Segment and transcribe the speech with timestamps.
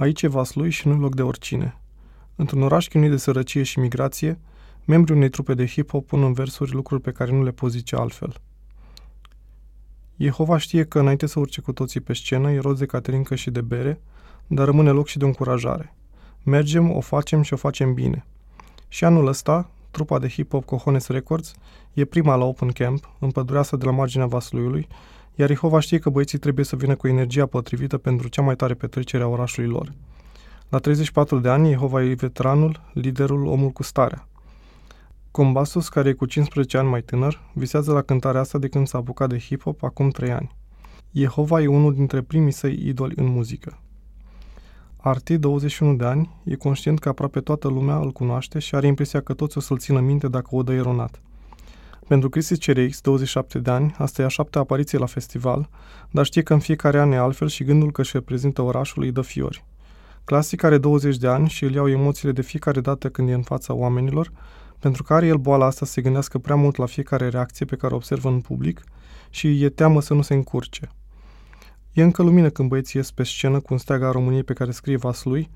[0.00, 1.80] Aici e Vaslui și nu loc de oricine.
[2.36, 4.38] Într-un oraș chinuit de sărăcie și migrație,
[4.84, 7.96] membrii unei trupe de hip-hop pun în versuri lucruri pe care nu le poți zice
[7.96, 8.40] altfel.
[10.16, 13.50] Jehova știe că înainte să urce cu toții pe scenă, e roz de caterincă și
[13.50, 14.00] de bere,
[14.46, 15.94] dar rămâne loc și de încurajare.
[16.42, 18.26] Mergem, o facem și o facem bine.
[18.88, 21.54] Și anul ăsta, trupa de hip-hop Cojones Records
[21.92, 24.88] e prima la Open Camp, în pădurea asta de la marginea Vasluiului,
[25.34, 28.74] iar Jehova știe că băieții trebuie să vină cu energia potrivită pentru cea mai tare
[28.74, 29.92] petrecere a orașului lor.
[30.68, 34.28] La 34 de ani, Jehova e veteranul, liderul, omul cu starea.
[35.30, 38.98] Combasus, care e cu 15 ani mai tânăr, visează la cântarea asta de când s-a
[38.98, 40.56] apucat de hip-hop acum 3 ani.
[41.12, 43.78] Jehova e unul dintre primii săi idoli în muzică.
[44.96, 49.20] Arti, 21 de ani, e conștient că aproape toată lumea îl cunoaște și are impresia
[49.20, 51.20] că toți o să-l țină minte dacă o dă eronat.
[52.08, 55.68] Pentru Cristi CRX, 27 de ani, asta e a șaptea apariție la festival,
[56.10, 59.12] dar știe că în fiecare an e altfel și gândul că își reprezintă orașul îi
[59.12, 59.64] dă fiori.
[60.24, 63.42] Clasic are 20 de ani și îl iau emoțiile de fiecare dată când e în
[63.42, 64.32] fața oamenilor,
[64.78, 67.76] pentru că are el boala asta să se gândească prea mult la fiecare reacție pe
[67.76, 68.84] care o observă în public
[69.30, 70.90] și e teamă să nu se încurce.
[71.92, 74.70] E încă lumină când băieții ies pe scenă cu un steag a României pe care
[74.70, 75.50] scrie lui,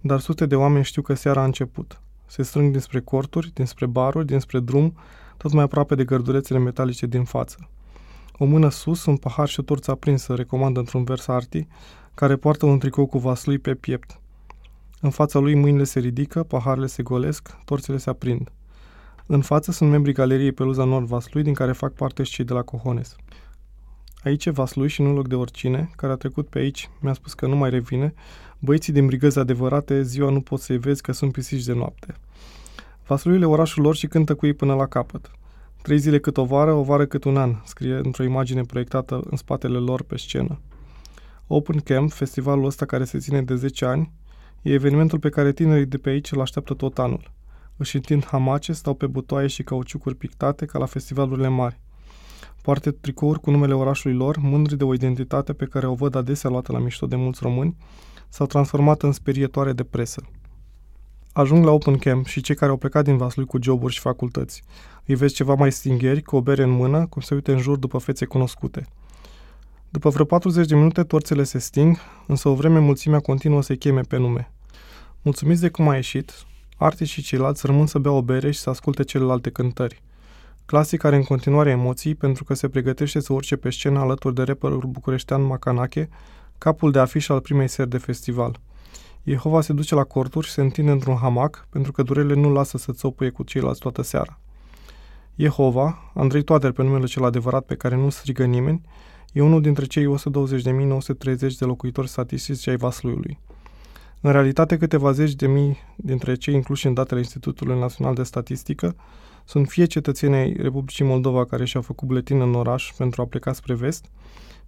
[0.00, 2.00] dar sute de oameni știu că seara a început.
[2.26, 4.96] Se strâng dinspre corturi, dinspre baruri, dinspre drum,
[5.36, 7.68] tot mai aproape de gărdulețele metalice din față.
[8.38, 11.66] O mână sus, un pahar și o torță aprinsă, recomandă într-un vers arti,
[12.14, 14.20] care poartă un tricou cu vaslui pe piept.
[15.00, 18.52] În fața lui mâinile se ridică, paharele se golesc, torțele se aprind.
[19.26, 22.52] În față sunt membrii galeriei Peluza Nord Vaslui, din care fac parte și cei de
[22.52, 23.16] la Cohones.
[24.24, 27.34] Aici e Vaslui și nu loc de oricine, care a trecut pe aici, mi-a spus
[27.34, 28.14] că nu mai revine.
[28.58, 32.14] Băieții din brigăzi adevărate, ziua nu poți să-i vezi că sunt pisici de noapte.
[33.06, 35.30] Vaslui e orașul lor și cântă cu ei până la capăt.
[35.82, 39.36] Trei zile cât o vară, o vară cât un an, scrie într-o imagine proiectată în
[39.36, 40.60] spatele lor pe scenă.
[41.46, 44.12] Open Camp, festivalul ăsta care se ține de 10 ani,
[44.62, 47.32] e evenimentul pe care tinerii de pe aici îl așteaptă tot anul.
[47.76, 51.80] Își întind hamace, stau pe butoaie și cauciucuri pictate ca la festivalurile mari.
[52.62, 56.50] Poartă tricouri cu numele orașului lor, mândri de o identitate pe care o văd adesea
[56.50, 57.76] luată la mișto de mulți români,
[58.28, 60.22] s-au transformat în sperietoare de presă.
[61.36, 64.62] Ajung la Open Camp și cei care au plecat din Vaslui cu joburi și facultăți.
[65.06, 67.76] Îi vezi ceva mai stingeri, cu o bere în mână, cum se uite în jur
[67.76, 68.86] după fețe cunoscute.
[69.88, 71.96] După vreo 40 de minute, torțele se sting,
[72.26, 74.52] însă o vreme mulțimea continuă să-i cheme pe nume.
[75.22, 76.32] Mulțumiți de cum a ieșit,
[76.76, 80.02] Arti și ceilalți rămân să bea o bere și să asculte celelalte cântări.
[80.66, 84.42] Clasic are în continuare emoții pentru că se pregătește să urce pe scenă alături de
[84.42, 86.08] rapperul bucureștean Macanache,
[86.58, 88.60] capul de afiș al primei seri de festival.
[89.26, 92.78] Jehova se duce la corturi și se întinde într-un hamac pentru că durele nu lasă
[92.78, 94.38] să țopuie cu ceilalți toată seara.
[95.36, 98.80] Jehova, Andrei Toader pe numele cel adevărat pe care nu strigă nimeni,
[99.32, 103.38] e unul dintre cei 120.930 de locuitori statistici ai Vasluiului.
[104.20, 108.96] În realitate, câteva zeci de mii dintre cei incluși în datele Institutului Național de Statistică
[109.44, 113.52] sunt fie cetățenii ai Republicii Moldova care și-au făcut buletin în oraș pentru a pleca
[113.52, 114.04] spre vest,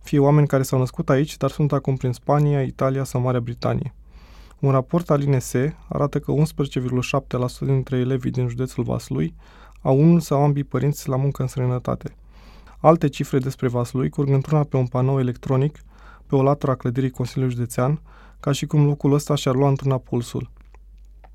[0.03, 3.95] fie oameni care s-au născut aici, dar sunt acum prin Spania, Italia sau Marea Britanie.
[4.61, 9.35] Un raport al INSE arată că 11,7% dintre elevii din județul Vaslui
[9.83, 12.17] au unul sau ambii părinți la muncă în străinătate.
[12.79, 15.79] Alte cifre despre Vaslui curg într-una pe un panou electronic
[16.27, 18.01] pe o latură a clădirii Consiliului Județean,
[18.41, 20.51] ca și cum locul ăsta și-ar lua într-una pulsul.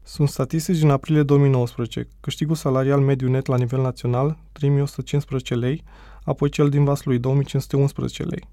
[0.03, 2.07] Sunt statistici din aprilie 2019.
[2.19, 5.83] Câștigul salarial mediu net la nivel național, 3115 lei,
[6.23, 8.47] apoi cel din Vaslui, 2511 lei.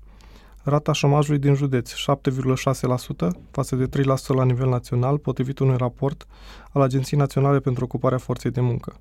[0.68, 1.96] Rata șomajului din județ, 7,6%
[3.50, 6.26] față de 3% la nivel național, potrivit unui raport
[6.72, 8.96] al Agenției Naționale pentru Ocuparea Forței de Muncă.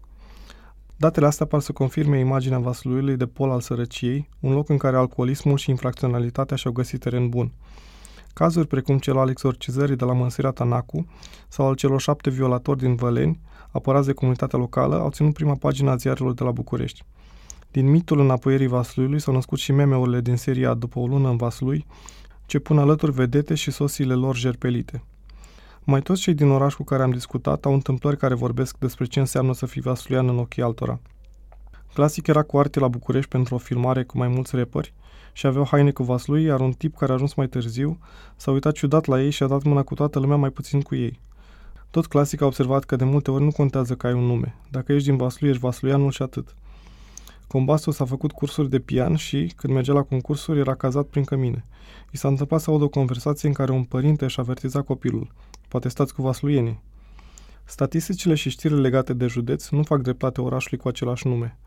[0.96, 4.98] Datele astea par să confirme imaginea Vasluiului de pol al sărăciei, un loc în care
[4.98, 7.52] alcoolismul și infracționalitatea și-au găsit teren bun.
[8.34, 11.08] Cazuri precum cel al exorcizării de la Mănsirea Tanacu
[11.48, 13.40] sau al celor șapte violatori din Văleni,
[13.72, 17.06] apărați de comunitatea locală, au ținut prima pagina a ziarelor de la București.
[17.78, 21.86] Din mitul înapoierii Vasluiului s-au născut și meme-urile din seria După o lună în Vaslui,
[22.46, 25.04] ce pun alături vedete și sosiile lor jerpelite.
[25.84, 29.20] Mai toți cei din oraș cu care am discutat au întâmplări care vorbesc despre ce
[29.20, 31.00] înseamnă să fii vasluian în ochii altora.
[31.94, 34.94] Clasic era cu arte la București pentru o filmare cu mai mulți repări
[35.34, 37.98] și aveau haine cu vaslui, iar un tip care a ajuns mai târziu
[38.36, 40.96] s-a uitat ciudat la ei și a dat mâna cu toată lumea mai puțin cu
[40.96, 41.20] ei.
[41.92, 44.56] Tot clasic a observat că de multe ori nu contează că ai un nume.
[44.70, 46.56] Dacă ești din Vaslui, ești vasluianul și atât.
[47.48, 51.66] Combasul s-a făcut cursuri de pian și, când mergea la concursuri, era cazat prin cămine.
[52.12, 55.32] I s-a întâmplat să audă o conversație în care un părinte își avertiza copilul.
[55.68, 56.82] Poate stați cu vasluienii.
[57.64, 61.58] Statisticile și știrile legate de județ nu fac dreptate orașului cu același nume.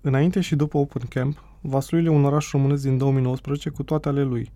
[0.00, 4.22] Înainte și după Open Camp, Vaslui e un oraș românesc din 2019 cu toate ale
[4.22, 4.52] lui.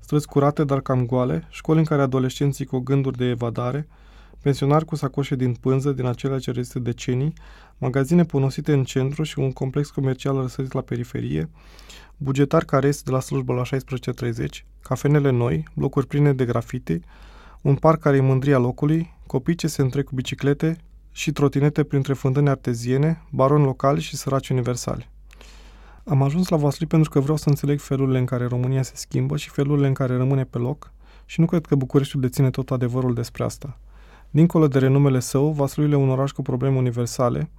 [0.00, 3.88] Străzi curate, dar cam goale, școli în care adolescenții cu gânduri de evadare,
[4.46, 7.32] pensionari cu sacoșe din pânză din acelea ce rezistă decenii,
[7.78, 11.50] magazine ponosite în centru și un complex comercial răsărit la periferie,
[12.16, 14.46] bugetari care ies de la slujbă la 16.30,
[14.82, 17.00] cafenele noi, blocuri pline de grafite,
[17.62, 20.76] un parc care e mândria locului, copii ce se întrec cu biciclete
[21.12, 25.10] și trotinete printre fântâni arteziene, baroni locali și săraci universali.
[26.04, 29.36] Am ajuns la Vaslui pentru că vreau să înțeleg felurile în care România se schimbă
[29.36, 30.92] și felurile în care rămâne pe loc
[31.24, 33.78] și nu cred că Bucureștiul deține tot adevărul despre asta.
[34.30, 37.50] Dincolo de renumele său, Vaslui e un oraș cu probleme universale,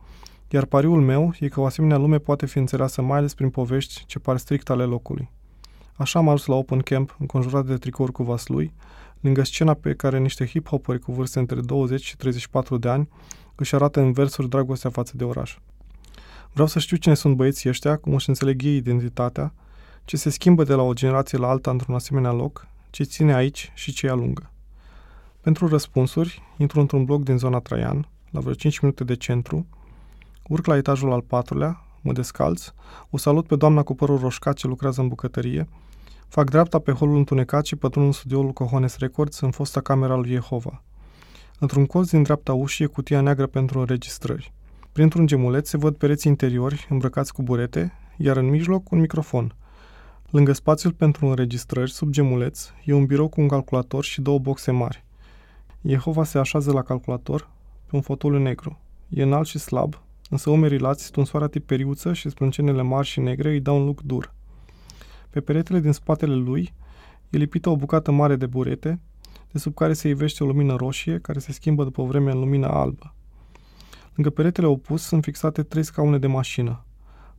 [0.49, 4.03] iar pariul meu e că o asemenea lume poate fi înțeleasă mai ales prin povești
[4.05, 5.29] ce par strict ale locului.
[5.93, 8.73] Așa am ajuns la Open Camp, înconjurat de tricouri cu Vaslui,
[9.21, 13.09] lângă scena pe care niște hip-hoperi cu vârste între 20 și 34 de ani
[13.55, 15.57] își arată în versuri dragostea față de oraș.
[16.51, 19.53] Vreau să știu cine sunt băieții ăștia, cum își înțeleg ei identitatea,
[20.05, 23.71] ce se schimbă de la o generație la alta într-un asemenea loc, ce ține aici
[23.73, 24.51] și ce alungă.
[25.47, 29.67] Pentru răspunsuri, intru într-un bloc din zona Traian, la vreo 5 minute de centru,
[30.47, 32.73] urc la etajul al patrulea, mă descalț,
[33.09, 35.67] o salut pe doamna cu părul roșcat ce lucrează în bucătărie,
[36.27, 40.29] fac dreapta pe holul întunecat și pătrund în studioul Cohones Records în fosta camera lui
[40.29, 40.83] Jehova.
[41.59, 44.53] Într-un colț din dreapta ușii e cutia neagră pentru înregistrări.
[44.91, 49.55] Printr-un gemuleț se văd pereții interiori îmbrăcați cu burete, iar în mijloc un microfon.
[50.29, 54.71] Lângă spațiul pentru înregistrări, sub gemuleț, e un birou cu un calculator și două boxe
[54.71, 55.05] mari.
[55.81, 57.49] Jehova se așează la calculator,
[57.85, 58.79] pe un fotoliu negru.
[59.09, 63.49] E înalt și slab, însă umerii lați, stunsoarea tip periuță și sprâncenele mari și negre
[63.49, 64.33] îi dau un look dur.
[65.29, 66.73] Pe peretele din spatele lui
[67.29, 68.99] e lipită o bucată mare de burete,
[69.51, 72.67] de sub care se ivește o lumină roșie, care se schimbă după vreme în lumină
[72.67, 73.13] albă.
[74.15, 76.85] Lângă peretele opus sunt fixate trei scaune de mașină.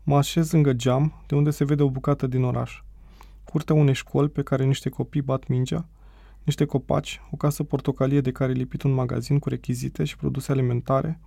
[0.03, 2.83] Mă așez lângă geam, de unde se vede o bucată din oraș.
[3.45, 5.89] Curtea unei școli pe care niște copii bat mingea,
[6.45, 11.21] niște copaci, o casă portocalie de care lipit un magazin cu rechizite și produse alimentare,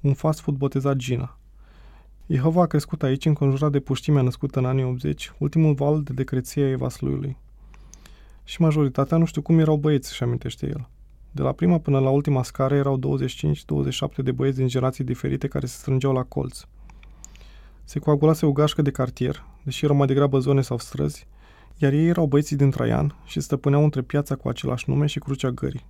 [0.00, 1.38] un fast food botezat Gina.
[2.26, 6.64] Jehova a crescut aici, înconjurat de puștimea născută în anii 80, ultimul val de decreție
[6.64, 7.36] a Evasluiului.
[8.44, 10.88] Și majoritatea nu știu cum erau băieți, și amintește el.
[11.30, 13.18] De la prima până la ultima scară erau
[14.20, 16.60] 25-27 de băieți din generații diferite care se strângeau la colț.
[17.84, 21.26] Se coagulase o gașcă de cartier, deși erau mai degrabă zone sau străzi,
[21.82, 25.50] iar ei erau băieții din Traian și stăpâneau între piața cu același nume și Crucea
[25.50, 25.86] Gării.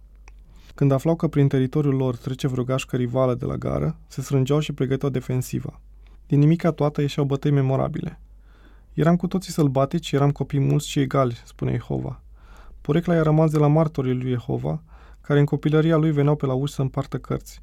[0.75, 4.59] Când aflau că prin teritoriul lor trece vreo gașcă rivală de la gară, se strângeau
[4.59, 5.81] și pregăteau defensiva.
[6.27, 8.21] Din nimica toată ieșeau bătăi memorabile.
[8.93, 12.23] Eram cu toții sălbatici, eram copii mulți și egali, spune Jehova.
[12.81, 14.83] Porecla i-a rămas de la martorii lui Jehova,
[15.21, 17.63] care în copilăria lui veneau pe la uși să împartă cărți.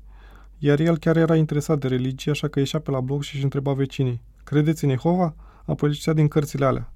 [0.57, 3.43] Iar el chiar era interesat de religie, așa că ieșea pe la bloc și își
[3.43, 5.35] întreba vecinii, credeți în Jehova?
[5.65, 6.91] Apoi citea din cărțile alea.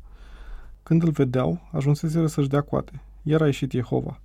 [0.83, 3.01] Când îl vedeau, ajunseseră să-și dea coate.
[3.23, 4.19] Iar a ieșit Jehova.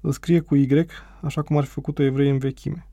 [0.00, 0.86] Îl scrie cu Y,
[1.20, 2.86] așa cum ar fi făcut-o evrei în vechime.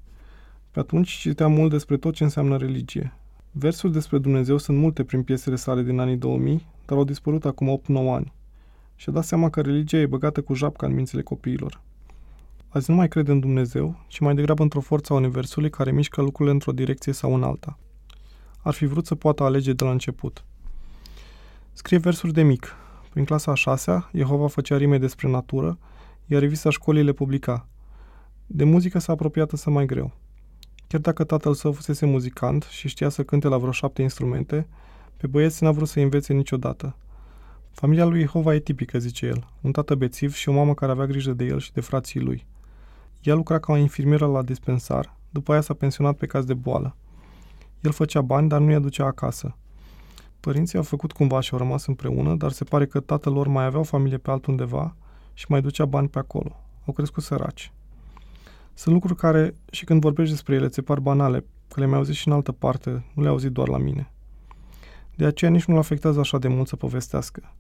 [0.72, 3.14] Pe atunci citea mult despre tot ce înseamnă religie.
[3.52, 7.82] Versuri despre Dumnezeu sunt multe prin piesele sale din anii 2000, dar au dispărut acum
[7.82, 8.34] 8-9 ani.
[8.96, 11.82] Și-a dat seama că religia e băgată cu japca în mințile copiilor.
[12.70, 16.22] Azi nu mai crede în Dumnezeu, ci mai degrabă într-o forță a Universului care mișcă
[16.22, 17.78] lucrurile într-o direcție sau în alta.
[18.62, 20.44] Ar fi vrut să poată alege de la început.
[21.78, 22.76] Scrie versuri de mic.
[23.10, 25.78] Prin clasa a șasea, Jehova făcea rime despre natură,
[26.26, 27.68] iar revista școlii le publica.
[28.46, 30.12] De muzică s-a apropiat să mai greu.
[30.88, 34.68] Chiar dacă tatăl său fusese muzicant și știa să cânte la vreo șapte instrumente,
[35.18, 36.96] pe băieți n-a vrut să învețe niciodată.
[37.72, 39.48] Familia lui Jehova e tipică, zice el.
[39.62, 42.46] Un tată bețiv și o mamă care avea grijă de el și de frații lui.
[43.22, 46.96] Ea lucra ca o infirmieră la dispensar, după aia s-a pensionat pe caz de boală.
[47.82, 49.56] El făcea bani, dar nu i aducea acasă.
[50.46, 53.66] Părinții au făcut cumva și au rămas împreună, dar se pare că tatăl lor mai
[53.66, 54.96] avea o familie pe altundeva
[55.34, 56.56] și mai ducea bani pe acolo.
[56.86, 57.72] Au crescut săraci.
[58.74, 62.28] Sunt lucruri care, și când vorbești despre ele, ți par banale, că le-am auzit și
[62.28, 64.12] în altă parte, nu le-au auzit doar la mine.
[65.16, 67.54] De aceea nici nu-l afectează așa de mult să povestească.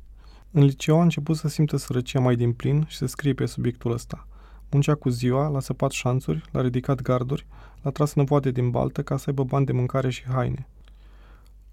[0.51, 3.91] În liceu a început să simtă sărăcia mai din plin și să scrie pe subiectul
[3.91, 4.27] ăsta–
[4.71, 7.47] Muncea cu ziua, l-a săpat șanțuri, l-a ridicat garduri,
[7.81, 10.67] l-a tras năvoade din baltă ca să aibă bani de mâncare și haine.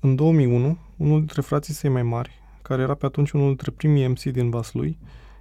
[0.05, 2.31] În 2001, unul dintre frații săi mai mari,
[2.63, 4.99] care era pe atunci unul dintre primii MC din Vaslui,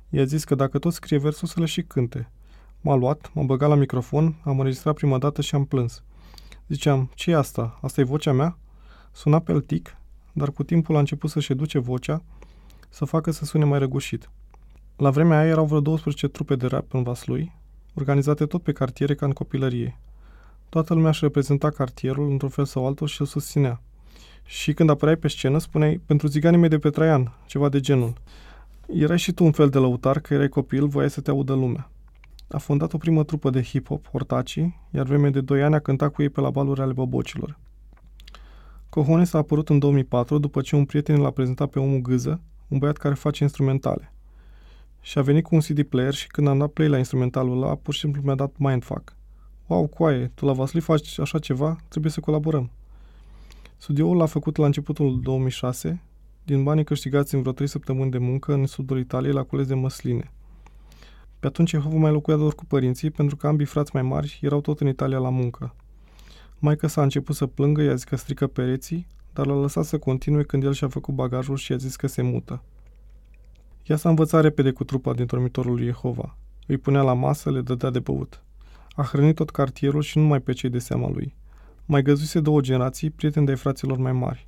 [0.09, 2.29] i-a zis că dacă tot scrie versul să le și cânte.
[2.81, 6.03] M-a luat, m-a băgat la microfon, am înregistrat prima dată și am plâns.
[6.67, 7.79] Ziceam, ce e asta?
[7.81, 8.57] Asta e vocea mea?
[9.11, 9.97] Suna pe tic,
[10.33, 12.23] dar cu timpul a început să-și educe vocea,
[12.89, 14.29] să facă să sune mai răgușit.
[14.95, 17.55] La vremea aia erau vreo 12 trupe de rap în Vaslui,
[17.93, 19.99] organizate tot pe cartiere ca în copilărie.
[20.69, 23.81] Toată lumea își reprezenta cartierul într-un fel sau altul și îl susținea.
[24.43, 28.13] Și când apăreai pe scenă, spuneai, pentru ziganii mei de pe Traian, ceva de genul.
[28.87, 31.91] Erai și tu un fel de lăutar, că erai copil, voiai să te audă lumea.
[32.47, 34.59] A fondat o primă trupă de hip-hop, Hortaci,
[34.91, 37.59] iar vreme de 2 ani a cântat cu ei pe la baluri ale bobocilor.
[38.89, 42.77] Cojones a apărut în 2004 după ce un prieten l-a prezentat pe omul Gâză, un
[42.77, 44.13] băiat care face instrumentale.
[45.01, 47.75] Și a venit cu un CD player și când am dat play la instrumentalul ăla,
[47.75, 49.15] pur și simplu mi-a dat mindfuck.
[49.67, 51.77] Wow, coaie, tu la Vasli faci așa ceva?
[51.87, 52.71] Trebuie să colaborăm.
[53.81, 56.01] Studioul l-a făcut la începutul 2006,
[56.43, 59.73] din banii câștigați în vreo 3 săptămâni de muncă în sudul Italiei la cules de
[59.73, 60.31] măsline.
[61.39, 64.61] Pe atunci Jehova mai locuia doar cu părinții, pentru că ambii frați mai mari erau
[64.61, 65.75] tot în Italia la muncă.
[66.59, 70.43] Maica s-a început să plângă, i-a zis că strică pereții, dar l-a lăsat să continue
[70.43, 72.63] când el și-a făcut bagajul și i-a zis că se mută.
[73.83, 76.37] Ea s-a învățat repede cu trupa din dormitorul lui Jehova.
[76.67, 78.43] Îi punea la masă, le dădea de băut.
[78.95, 81.39] A hrănit tot cartierul și nu mai pe cei de seama lui.
[81.85, 84.47] Mai găzuise două generații, prieteni de fraților mai mari.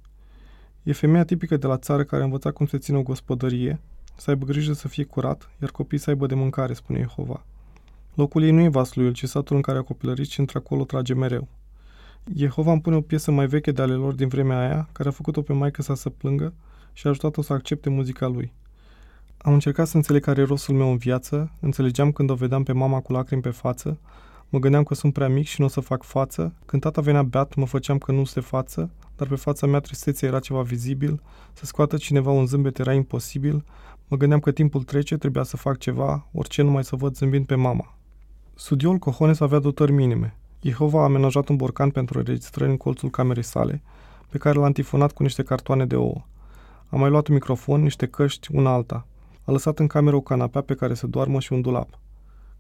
[0.84, 3.80] E femeia tipică de la țară care a învățat cum se ține o gospodărie,
[4.16, 7.46] să aibă grijă să fie curat, iar copiii să aibă de mâncare, spune Jehova.
[8.14, 11.48] Locul ei nu e vasluiul, ci satul în care a copilărit și într-acolo trage mereu.
[12.36, 15.12] Jehova îmi pune o piesă mai veche de ale lor din vremea aia, care a
[15.12, 16.54] făcut-o pe maică sa să plângă
[16.94, 18.54] și a ajutat-o să accepte muzica lui.
[19.38, 22.72] Am încercat să înțeleg care e rostul meu în viață, înțelegeam când o vedeam pe
[22.72, 24.00] mama cu lacrimi pe față,
[24.54, 27.24] mă gândeam că sunt prea mic și nu o să fac față, când tata venea
[27.24, 31.22] beat, mă făceam că nu se față, dar pe fața mea tristețea era ceva vizibil,
[31.54, 33.64] să scoată cineva un zâmbet era imposibil,
[34.08, 37.56] mă gândeam că timpul trece, trebuia să fac ceva, orice numai să văd zâmbind pe
[37.56, 37.98] mama.
[38.56, 40.38] Studiul Cohones avea dotări minime.
[40.62, 43.82] Jehova a amenajat un borcan pentru înregistrări în colțul camerei sale,
[44.30, 46.26] pe care l-a antifonat cu niște cartoane de ouă.
[46.90, 49.08] A mai luat un microfon, niște căști, una alta.
[49.44, 52.02] A lăsat în cameră o canapea pe care să doarmă și un dulap.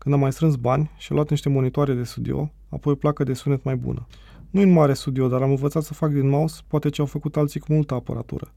[0.04, 3.24] Când a mai strâns bani și a luat niște monitoare de studio, apoi o placă
[3.24, 4.08] de sunet mai bună.
[4.50, 7.38] Nu în mare studio, dar am învățat să fac din mouse poate ce au făcut
[7.38, 8.54] alții cu multă aparatură.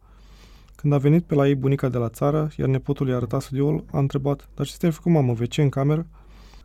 [0.77, 3.85] Când a venit pe la ei bunica de la țară, iar nepotul i-a arătat studioul,
[3.93, 6.07] a întrebat, dar ce ți-ai făcut, mamă, WC în cameră?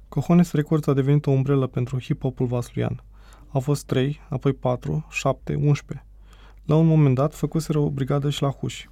[0.10, 3.04] Cojones Records a devenit o umbrelă pentru hip-hopul vasluian.
[3.50, 6.06] Au fost 3, apoi 4, 7, 11.
[6.66, 8.90] La un moment dat, făcuseră o brigadă și la Huși.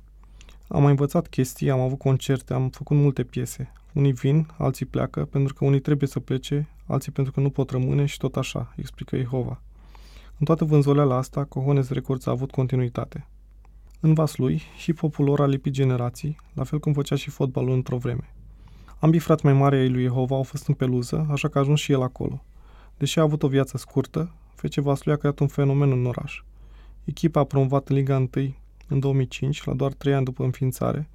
[0.68, 3.72] Am mai învățat chestii, am avut concerte, am făcut multe piese.
[3.94, 7.70] Unii vin, alții pleacă, pentru că unii trebuie să plece, alții pentru că nu pot
[7.70, 9.62] rămâne și tot așa, explică Jehova.
[10.38, 13.28] În toată vânzoleala asta, Cojones Records a avut continuitate.
[14.00, 17.98] În vas lui, hip-hopul lor a lipit generații, la fel cum făcea și fotbalul într-o
[17.98, 18.34] vreme.
[19.00, 21.80] Ambii frați mai mari ai lui Jehova au fost în peluză, așa că a ajuns
[21.80, 22.44] și el acolo.
[22.98, 26.44] Deși a avut o viață scurtă, FC Vaslui a creat un fenomen în oraș.
[27.04, 28.30] Echipa a promovat în Liga 1
[28.88, 31.10] în 2005, la doar 3 ani după înființare,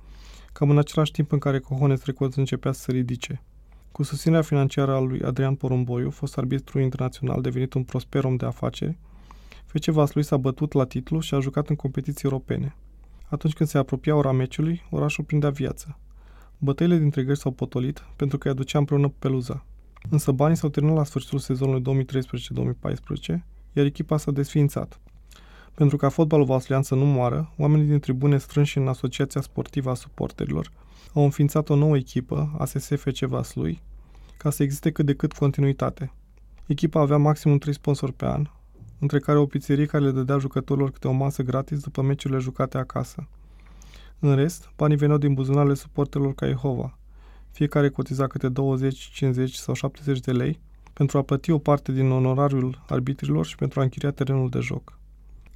[0.55, 3.43] cam în același timp în care Cojones Records începea să se ridice.
[3.93, 8.47] Cu susținerea financiară a lui Adrian Porumboiu, fost arbitru internațional devenit un prosper om de
[8.47, 8.99] afaceri,
[9.67, 12.77] FC Vaslui s-a bătut la titlu și a jucat în competiții europene.
[13.27, 15.99] Atunci când se apropia ora meciului, orașul prindea viață.
[16.59, 19.67] Bătăile dintre gări s-au potolit pentru că îi aducea împreună peluza.
[20.11, 25.01] Însă banii s-au terminat la sfârșitul sezonului 2013-2014, iar echipa s-a desființat.
[25.75, 29.95] Pentru ca fotbalul vaslian să nu moară, oamenii din tribune strânși în Asociația Sportivă a
[29.95, 30.73] Suporterilor
[31.15, 33.83] au înființat o nouă echipă, ASSFC Vaslui,
[34.37, 36.13] ca să existe cât de cât continuitate.
[36.67, 38.47] Echipa avea maximum 3 sponsori pe an,
[38.99, 42.79] între care o pizzerie care le dădea jucătorilor câte o masă gratis după meciurile jucate
[42.79, 43.29] acasă.
[44.19, 46.99] În rest, banii veneau din buzunarele suporterilor ca Jehova.
[47.51, 50.61] Fiecare cotiza câte 20, 50 sau 70 de lei
[50.93, 54.99] pentru a plăti o parte din onorariul arbitrilor și pentru a închiria terenul de joc.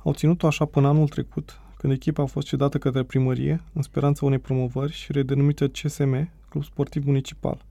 [0.09, 4.27] Au ținut-o așa până anul trecut, când echipa a fost cedată către primărie, în speranța
[4.27, 7.65] unei promovări și redenumită CSM, Club Sportiv Municipal.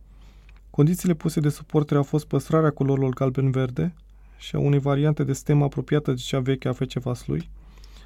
[0.70, 3.94] Condițiile puse de suporteri au fost păstrarea culorilor galben-verde
[4.38, 7.50] și a unei variante de stemă apropiată de cea veche a FC Vaslui,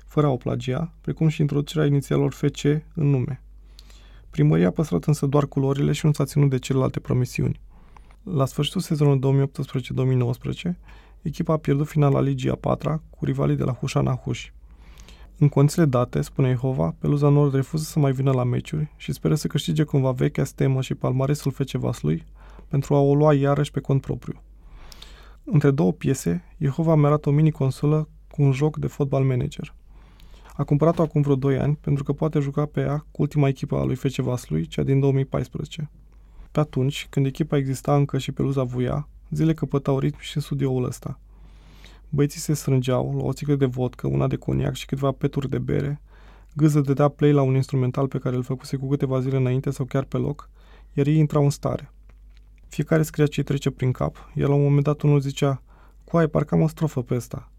[0.05, 2.63] fără a o plagia, precum și introducerea inițialelor FC
[2.95, 3.41] în nume.
[4.29, 7.59] Primăria a păstrat însă doar culorile și nu s-a ținut de celelalte promisiuni.
[8.23, 9.49] La sfârșitul sezonului
[10.67, 10.71] 2018-2019,
[11.21, 14.53] echipa a pierdut finala Ligii a patra cu rivalii de la Hușana Huși.
[15.37, 19.35] În condițiile date, spune Jehova, Peluza Nord refuză să mai vină la meciuri și speră
[19.35, 22.23] să câștige cumva vechea stemă și palmaresul FC Vaslui
[22.67, 24.41] pentru a o lua iarăși pe cont propriu.
[25.43, 29.75] Între două piese, Jehova mi-a o mini-consolă cu un joc de fotbal manager.
[30.55, 33.75] A cumpărat-o acum vreo 2 ani pentru că poate juca pe ea cu ultima echipă
[33.75, 35.89] a lui FC Vaslui, cea din 2014.
[36.51, 40.85] Pe atunci, când echipa exista încă și peluza vuia, zile căpătau ritm și în studioul
[40.85, 41.19] ăsta.
[42.09, 45.59] Băieții se strângeau, la o țiglă de vodcă, una de coniac și câteva peturi de
[45.59, 46.01] bere.
[46.55, 49.85] Gâză dădea play la un instrumental pe care îl făcuse cu câteva zile înainte sau
[49.85, 50.49] chiar pe loc,
[50.93, 51.91] iar ei intrau în stare.
[52.67, 55.61] Fiecare scria ce trece prin cap, iar la un moment dat unul zicea,
[56.03, 57.51] Coai, parcă am o strofă pe ăsta.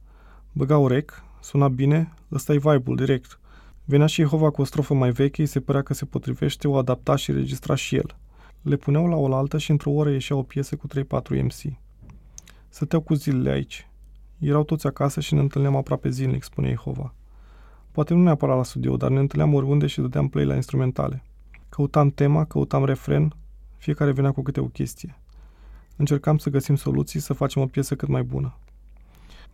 [0.52, 2.14] Băgau rec, Suna bine?
[2.32, 3.40] ăsta e vibe-ul, direct.
[3.84, 6.76] Venea și Jehova cu o strofă mai veche, îi se părea că se potrivește, o
[6.76, 8.16] adapta și registra și el.
[8.62, 11.76] Le puneau la oaltă și într-o oră ieșea o piesă cu 3-4 MC.
[12.68, 13.88] Stăteau cu zilele aici.
[14.38, 17.14] Erau toți acasă și ne întâlneam aproape zilnic, spune Jehova.
[17.92, 21.22] Poate nu neapărat la studio, dar ne întâlneam oriunde și dădeam play la instrumentale.
[21.68, 23.36] Căutam tema, căutam refren,
[23.76, 25.18] fiecare venea cu câte o chestie.
[25.96, 28.56] Încercam să găsim soluții, să facem o piesă cât mai bună.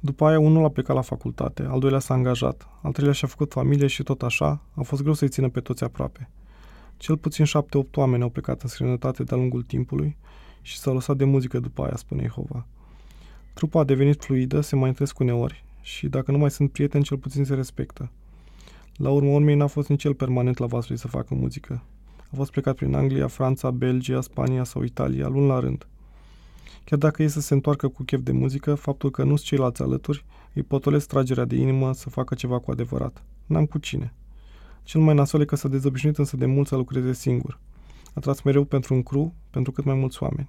[0.00, 3.53] După aia, unul a plecat la facultate, al doilea s-a angajat, al treilea și-a făcut
[3.53, 6.31] familie și tot așa, a fost greu să-i țină pe toți aproape.
[6.99, 10.17] Cel puțin șapte-opt oameni au plecat în străinătate de-a lungul timpului
[10.62, 12.67] și s-au lăsat de muzică după aia, spune Jehova.
[13.55, 17.17] Trupa a devenit fluidă, se mai întâlnesc uneori și dacă nu mai sunt prieteni, cel
[17.17, 18.11] puțin se respectă.
[18.97, 21.83] La urmă urmei n-a fost nici el permanent la Vaslui să facă muzică.
[22.33, 25.87] A fost plecat prin Anglia, Franța, Belgia, Spania sau Italia, luni la rând.
[26.85, 30.25] Chiar dacă e să se întoarcă cu chef de muzică, faptul că nu-s ceilalți alături
[30.52, 33.23] îi potolesc tragerea de inimă să facă ceva cu adevărat.
[33.47, 34.12] N-am cu cine.
[34.83, 37.59] Cel mai nasol e că s-a dezobișnuit însă de mult să lucreze singur.
[38.15, 40.49] A tras mereu pentru un cru, pentru cât mai mulți oameni.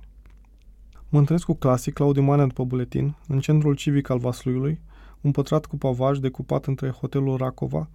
[1.10, 4.80] Mă întâlnesc cu Clasic, Claudiu Manea după buletin, în centrul civic al Vasluiului,
[5.22, 7.90] un pătrat cu pavaj decupat între hotelul Racova,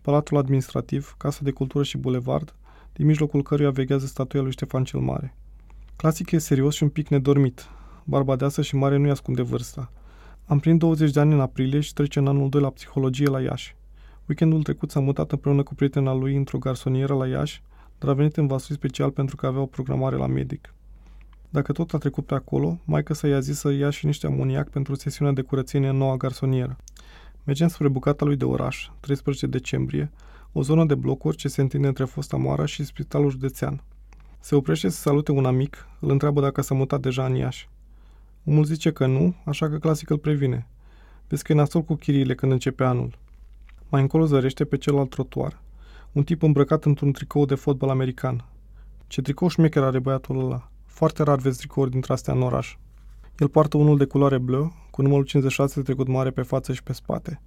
[0.00, 2.54] palatul administrativ, casa de cultură și bulevard,
[2.92, 5.34] din mijlocul căruia veghează statuia lui Ștefan cel Mare.
[5.96, 7.68] Clasic e serios și un pic nedormit.
[8.04, 9.92] Barba deasă și mare nu-i ascunde vârsta.
[10.46, 13.40] Am prin 20 de ani în aprilie și trece în anul 2 la psihologie la
[13.40, 13.75] Iași.
[14.28, 17.62] Weekendul trecut s-a mutat împreună cu prietena lui într-o garsonieră la Iași,
[17.98, 20.74] dar a venit în Vaslui special pentru că avea o programare la medic.
[21.50, 24.68] Dacă tot a trecut pe acolo, maica să i-a zis să ia și niște amoniac
[24.68, 26.76] pentru sesiunea de curățenie în noua garsonieră.
[27.44, 30.10] Mergem spre bucata lui de oraș, 13 decembrie,
[30.52, 33.82] o zonă de blocuri ce se întinde între fosta moară și spitalul județean.
[34.40, 37.68] Se oprește să salute un amic, îl întreabă dacă s-a mutat deja în Iași.
[38.44, 40.66] Omul zice că nu, așa că clasic îl previne.
[41.28, 43.18] Vezi că e nasol cu chiriile când începe anul.
[43.88, 45.62] Mai încolo zărește pe celălalt trotuar.
[46.12, 48.44] Un tip îmbrăcat într-un tricou de fotbal american.
[49.06, 50.70] Ce tricou șmecher are băiatul ăla.
[50.84, 52.76] Foarte rar vezi tricouri dintre astea în oraș.
[53.38, 56.92] El poartă unul de culoare bleu, cu numărul 56 trecut mare pe față și pe
[56.92, 57.40] spate.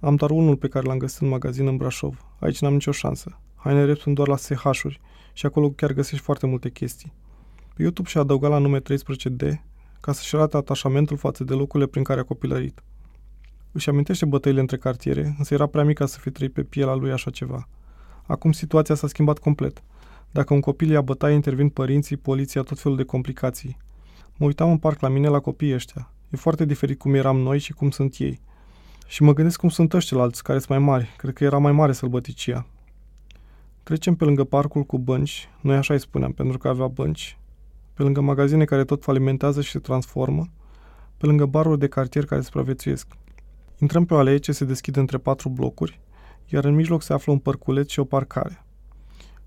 [0.00, 2.24] Am doar unul pe care l-am găsit în magazin în Brașov.
[2.38, 3.38] Aici n-am nicio șansă.
[3.54, 5.00] Haine rep sunt doar la SH-uri
[5.32, 7.12] și acolo chiar găsești foarte multe chestii.
[7.74, 9.52] Pe YouTube și-a adăugat la nume 13D
[10.00, 12.82] ca să-și arate atașamentul față de locurile prin care a copilărit.
[13.76, 16.94] Își amintește bătăile între cartiere, însă era prea mic ca să fi trăit pe pielea
[16.94, 17.68] lui așa ceva.
[18.26, 19.82] Acum situația s-a schimbat complet.
[20.30, 23.76] Dacă un copil ia bătaie, intervin părinții, poliția, tot felul de complicații.
[24.36, 26.12] Mă uitam în parc la mine la copiii ăștia.
[26.30, 28.40] E foarte diferit cum eram noi și cum sunt ei.
[29.06, 31.14] Și mă gândesc cum sunt ăștilalți, care sunt mai mari.
[31.16, 32.66] Cred că era mai mare sălbăticia.
[33.82, 37.38] Trecem pe lângă parcul cu bănci, noi așa îi spuneam, pentru că avea bănci,
[37.94, 40.46] pe lângă magazine care tot falimentează și se transformă,
[41.16, 43.06] pe lângă baruri de cartier care supraviețuiesc.
[43.78, 46.00] Intrăm pe o alee ce se deschide între patru blocuri,
[46.46, 48.64] iar în mijloc se află un parculeț și o parcare.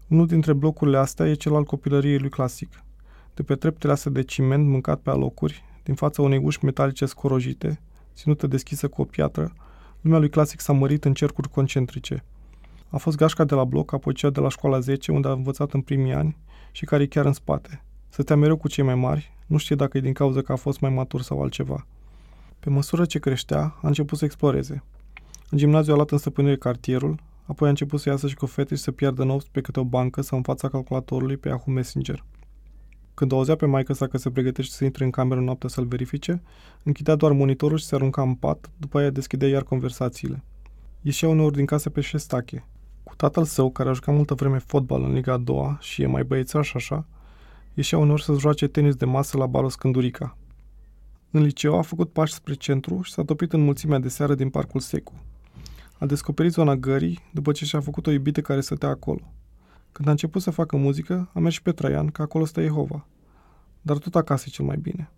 [0.08, 2.84] Unul dintre blocurile astea e cel al copilăriei lui clasic.
[3.34, 7.82] De pe treptele astea de ciment mâncat pe alocuri, din fața unei uși metalice scorojite,
[8.16, 9.54] ținută deschisă cu o piatră,
[10.02, 12.24] lumea lui clasic s-a mărit în cercuri concentrice.
[12.90, 15.74] A fost gașca de la bloc, apoi cea de la școala 10, unde a învățat
[15.74, 16.38] în primii ani
[16.72, 17.84] și care e chiar în spate.
[18.10, 20.80] Stătea mereu cu cei mai mari, nu știe dacă e din cauza că a fost
[20.80, 21.88] mai matur sau altceva.
[22.60, 24.84] Pe măsură ce creștea, a început să exploreze.
[25.50, 28.76] În gimnaziu a luat în stăpânire cartierul, apoi a început să iasă și cu fete
[28.76, 32.26] și să piardă nopți pe câte o bancă sau în fața calculatorului pe Yahoo Messenger.
[33.14, 35.86] Când o auzea pe maică sa că se pregătește să intre în cameră noaptea să-l
[35.86, 36.42] verifice,
[36.84, 40.44] închidea doar monitorul și se arunca în pat, după aia deschidea iar conversațiile.
[41.02, 42.66] Ieșea uneori din casă pe șestache.
[43.04, 46.06] Cu tatăl său, care a jucat multă vreme fotbal în Liga a doua și e
[46.06, 47.06] mai băiețaș așa,
[47.74, 50.38] ieșea uneori să joace tenis de masă la barul Scândurica.
[51.32, 54.50] În liceu a făcut pași spre centru și s-a topit în mulțimea de seară din
[54.50, 55.14] parcul Secu.
[56.00, 59.34] A descoperit zona gării după ce și-a făcut o iubită care stătea acolo.
[59.92, 63.06] Când a început să facă muzică, a mers și pe Traian, că acolo stă Jehova.
[63.82, 65.12] Dar tot acasă e cel mai bine.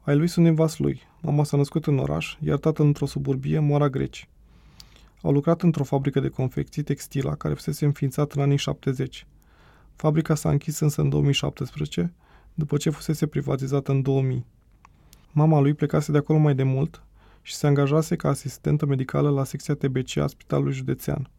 [0.00, 1.00] Ai lui sunt din vas lui.
[1.20, 4.28] Mama s-a născut în oraș, iar tatăl într-o suburbie, Moara Greci.
[5.22, 9.26] Au lucrat într-o fabrică de confecții textila care fusese înființată în anii 70.
[9.96, 12.12] Fabrica s-a închis însă în 2017,
[12.54, 14.46] după ce fusese privatizată în 2000.
[15.34, 17.02] Mama lui plecase de acolo mai de mult
[17.42, 21.30] și se angajase ca asistentă medicală la secția TBC a Spitalului Județean.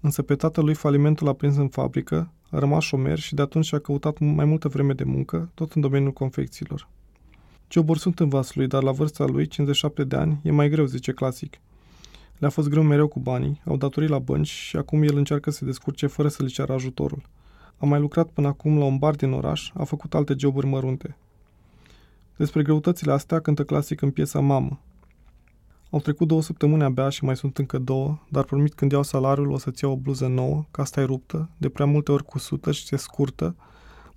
[0.00, 3.78] Însă pe tatălui falimentul a prins în fabrică, a rămas șomer și de atunci a
[3.78, 6.88] căutat mai multă vreme de muncă, tot în domeniul confecțiilor.
[7.70, 11.12] Joburi sunt în lui, dar la vârsta lui, 57 de ani, e mai greu, zice
[11.12, 11.60] clasic.
[12.38, 15.56] Le-a fost greu mereu cu banii, au datorii la bănci și acum el încearcă să
[15.56, 17.22] se descurce fără să le ceară ajutorul.
[17.78, 21.16] A mai lucrat până acum la un bar din oraș, a făcut alte joburi mărunte.
[22.36, 24.80] Despre greutățile astea cântă clasic în piesa Mamă.
[25.90, 29.50] Au trecut două săptămâni abia și mai sunt încă două, dar promit când iau salariul
[29.50, 32.72] o să-ți iau o bluză nouă, că asta e ruptă, de prea multe ori cusută
[32.72, 33.56] și se scurtă.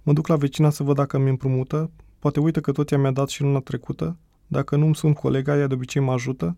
[0.03, 3.11] Mă duc la vecina să văd dacă mi împrumută, poate uită că tot ea mi-a
[3.11, 6.57] dat și luna trecută, dacă nu-mi sunt colega, ea de obicei mă ajută.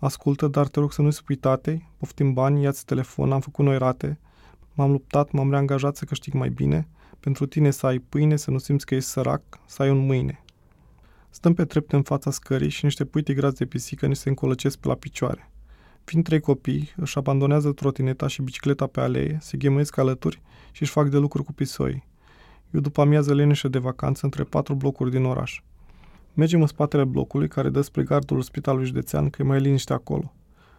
[0.00, 3.78] Ascultă, dar te rog să nu-i spui tatei, poftim bani, ia-ți telefon, am făcut noi
[3.78, 4.18] rate,
[4.74, 6.88] m-am luptat, m-am reangajat să câștig mai bine,
[7.20, 10.43] pentru tine să ai pâine, să nu simți că ești sărac, să ai un mâine.
[11.34, 14.78] Stăm pe trepte în fața scării și niște pui tigrați de pisică ni se încolăcesc
[14.78, 15.50] pe la picioare.
[16.04, 20.42] Fiind trei copii, își abandonează trotineta și bicicleta pe alee, se ghemuiesc alături
[20.72, 22.06] și își fac de lucru cu pisoi.
[22.70, 25.62] Eu după amiază leneșă de vacanță între patru blocuri din oraș.
[26.34, 30.32] Mergem în spatele blocului care dă spre gardul spitalului județean că e mai liniște acolo.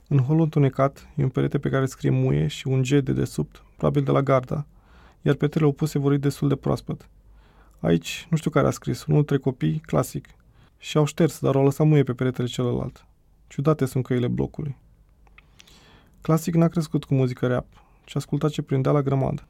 [0.07, 3.63] În holul întunecat e un perete pe care scrie muie și un G de desubt,
[3.77, 4.65] probabil de la garda,
[5.21, 7.09] iar petele opuse vor destul de proaspăt.
[7.79, 10.27] Aici, nu știu care a scris, unul dintre copii, clasic.
[10.85, 13.05] Și au șters, dar au lăsat muie pe peretele celălalt.
[13.47, 14.77] Ciudate sunt căile blocului.
[16.21, 17.67] Clasic n-a crescut cu muzică rap,
[18.03, 19.47] ci asculta ce prindea la grămadă.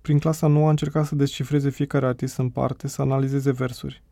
[0.00, 4.02] Prin clasa nouă a încercat să descifreze fiecare artist în parte, să analizeze versuri.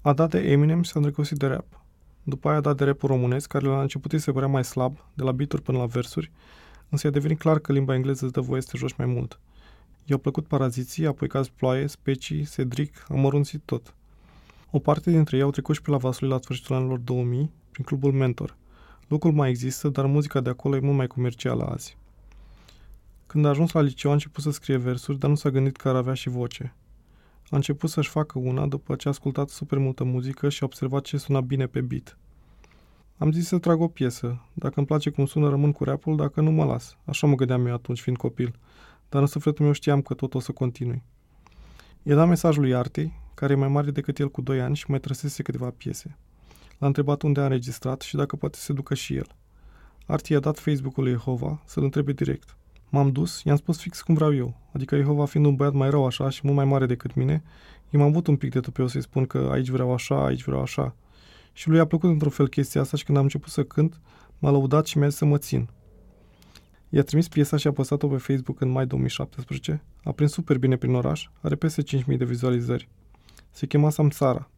[0.00, 1.84] A dat de Eminem și s-a îndrăgostit de rap.
[2.22, 4.96] După aia a dat de rap românesc, care la început îi se părea mai slab,
[5.14, 6.30] de la beat până la versuri,
[6.88, 9.40] însă i-a devenit clar că limba engleză îți dă voie să te joci mai mult.
[10.04, 13.94] I-au plăcut paraziții, apoi caz ploaie, specii, Cedric, am mărunțit tot.
[14.70, 17.84] O parte dintre ei au trecut și pe la Vaslui la sfârșitul anilor 2000, prin
[17.84, 18.56] clubul Mentor.
[19.08, 21.96] Locul mai există, dar muzica de acolo e mult mai comercială azi.
[23.26, 25.88] Când a ajuns la liceu a început să scrie versuri, dar nu s-a gândit că
[25.88, 26.74] ar avea și voce.
[27.50, 31.02] A început să-și facă una după ce a ascultat super multă muzică și a observat
[31.02, 32.18] ce suna bine pe beat.
[33.16, 34.40] Am zis să trag o piesă.
[34.52, 36.96] Dacă îmi place cum sună, rămân cu rapul, dacă nu, mă las.
[37.04, 38.58] Așa mă gândeam eu atunci, fiind copil.
[39.08, 41.02] Dar în sufletul meu știam că tot o să continui.
[42.02, 44.84] I-a dat mesajul lui Artei, care e mai mare decât el cu 2 ani și
[44.90, 46.16] mai trăsese câteva piese.
[46.78, 49.26] L-a întrebat unde a înregistrat și dacă poate să ducă și el.
[50.06, 52.56] Arti i-a dat Facebook-ul lui Jehova să-l întrebe direct.
[52.88, 54.60] M-am dus, i-am spus fix cum vreau eu.
[54.72, 57.42] Adică Jehova fiind un băiat mai rău așa și mult mai mare decât mine,
[57.90, 60.94] i-am avut un pic de tupeu să-i spun că aici vreau așa, aici vreau așa.
[61.52, 64.00] Și lui a plăcut într-un fel chestia asta și când am început să cânt,
[64.38, 65.68] m-a lăudat și mi-a zis să mă țin.
[66.88, 69.82] I-a trimis piesa și a postat-o pe Facebook în mai 2017.
[70.04, 72.88] A prins super bine prin oraș, are peste 5.000 de vizualizări.
[73.56, 74.50] Se chema Samsara.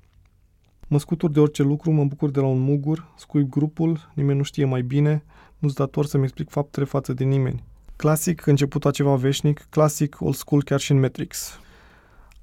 [0.88, 4.42] Mă scutur de orice lucru, mă bucur de la un mugur, scuip grupul, nimeni nu
[4.42, 5.24] știe mai bine,
[5.58, 7.64] nu-ți dator să-mi explic faptele față de nimeni.
[7.96, 11.60] Clasic, început a ceva veșnic, clasic, old school chiar și în Matrix.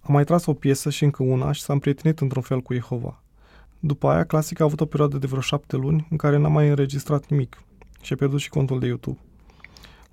[0.01, 3.23] Am mai tras o piesă și încă una și s-a împrietenit într-un fel cu Jehova.
[3.79, 6.69] După aia, Clasic a avut o perioadă de vreo șapte luni în care n-a mai
[6.69, 7.63] înregistrat nimic
[8.01, 9.19] și a pierdut și contul de YouTube.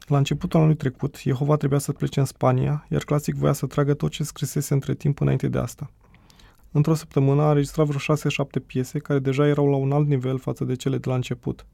[0.07, 3.95] La începutul anului trecut, Jehova trebuia să plece în Spania, iar Clasic voia să tragă
[3.95, 5.91] tot ce scrisese între timp înainte de asta.
[6.73, 10.65] Într-o săptămână a înregistrat vreo 6-7 piese care deja erau la un alt nivel față
[10.65, 11.67] de cele de la început.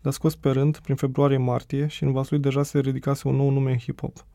[0.00, 3.50] Le-a scos pe rând prin februarie-martie și în vasul lui deja se ridicase un nou
[3.50, 4.26] nume în hip-hop.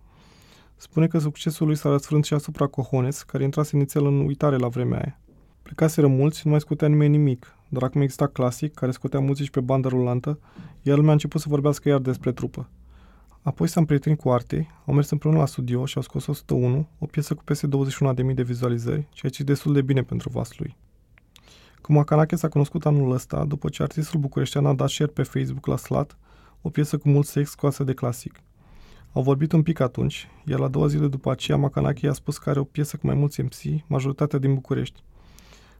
[0.75, 4.67] Spune că succesul lui s-a răsfrânt și asupra Cohones, care intrase inițial în uitare la
[4.67, 5.19] vremea aia.
[5.61, 9.59] Plecaseră mulți, nu mai scotea nimeni nimic, dar acum exista Classic, care scotea muzici pe
[9.59, 10.39] bandă rulantă,
[10.81, 12.69] iar lumea a început să vorbească iar despre trupă.
[13.45, 17.05] Apoi s-a împrietenit cu Arte, au mers împreună la studio și au scos 101, o
[17.05, 20.77] piesă cu peste 21.000 de vizualizări, ceea ce e destul de bine pentru vas lui.
[21.81, 25.65] Cu Macanache s-a cunoscut anul ăsta, după ce artistul bucureștean a dat share pe Facebook
[25.65, 26.17] la Slat,
[26.61, 28.41] o piesă cu mult sex scoasă de clasic.
[29.13, 32.49] Au vorbit un pic atunci, iar la două zile după aceea Macanache i-a spus că
[32.49, 35.03] are o piesă cu mai mulți MC, majoritatea din București.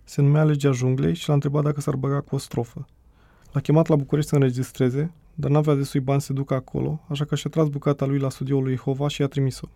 [0.03, 2.85] Se numea Legea Junglei și l-a întrebat dacă s-ar băga cu o strofă.
[3.55, 7.35] L-a chemat la București să înregistreze, dar n-avea destui bani să ducă acolo, așa că
[7.35, 9.67] și-a tras bucata lui la studioul lui Hova și i-a trimis-o.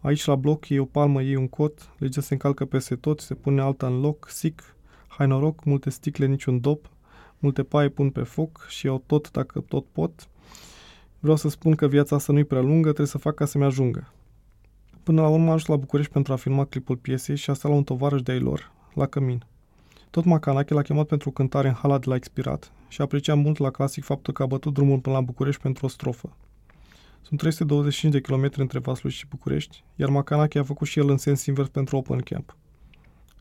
[0.00, 3.34] Aici la bloc e o palmă, e un cot, legea se încalcă peste tot, se
[3.34, 6.90] pune alta în loc, sic, hai noroc, multe sticle, niciun dop,
[7.38, 10.28] multe paie pun pe foc și iau tot dacă tot pot.
[11.18, 14.12] Vreau să spun că viața asta nu-i prea lungă, trebuie să fac ca să-mi ajungă.
[15.02, 17.74] Până la urmă am ajuns la București pentru a filma clipul piesei și asta la
[17.74, 19.44] un tovarăș de-ai lor, la Cămin.
[20.12, 23.70] Tot Macanache l-a chemat pentru cântare în hala de la expirat și aprecia mult la
[23.70, 26.36] clasic faptul că a bătut drumul până la București pentru o strofă.
[27.22, 31.16] Sunt 325 de kilometri între Vaslui și București, iar Macanache a făcut și el în
[31.16, 32.56] sens invers pentru Open Camp.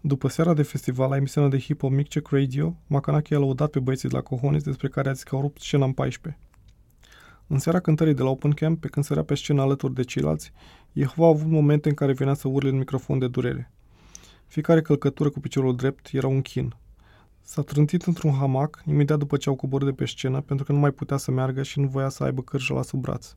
[0.02, 3.80] După seara de festival la emisiunea de hip-hop Mic Check Radio, Macanache a lăudat pe
[3.80, 6.42] băieții de la Cohones despre care a zis că au rupt scena în 14.
[7.48, 10.52] În seara cântării de la Open Camp, pe când sărea pe scenă alături de ceilalți,
[10.94, 13.72] Jehova a avut momente în care venea să urle în microfon de durere.
[14.52, 16.76] Fiecare călcătură cu piciorul drept era un chin.
[17.42, 20.78] S-a trântit într-un hamac imediat după ce au coborât de pe scenă pentru că nu
[20.78, 23.36] mai putea să meargă și nu voia să aibă cârjă la sub braț.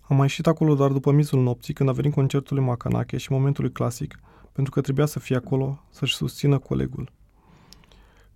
[0.00, 3.32] Am mai ieșit acolo doar după mizul nopții când a venit concertul lui Macanache și
[3.32, 4.20] momentul lui clasic,
[4.52, 7.12] pentru că trebuia să fie acolo să-și susțină colegul.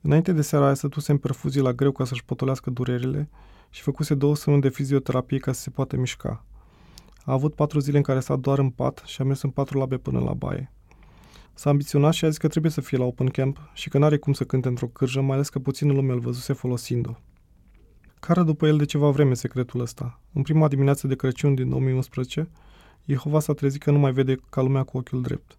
[0.01, 3.29] Înainte de seara aia stătuse în perfuzie la greu ca să-și potolească durerile
[3.71, 6.45] și făcuse două săptămâni de fizioterapie ca să se poată mișca.
[7.25, 9.79] A avut patru zile în care s-a doar în pat și a mers în patru
[9.79, 10.73] labe până la baie.
[11.55, 14.17] S-a ambiționat și a zis că trebuie să fie la open camp și că n-are
[14.17, 17.13] cum să cânte într-o cârjă, mai ales că puțină lume îl văzuse folosind-o.
[18.21, 20.21] Care după el de ceva vreme secretul ăsta.
[20.33, 22.49] În prima dimineață de Crăciun din 2011,
[23.07, 25.59] Jehova s-a trezit că nu mai vede ca lumea cu ochiul drept.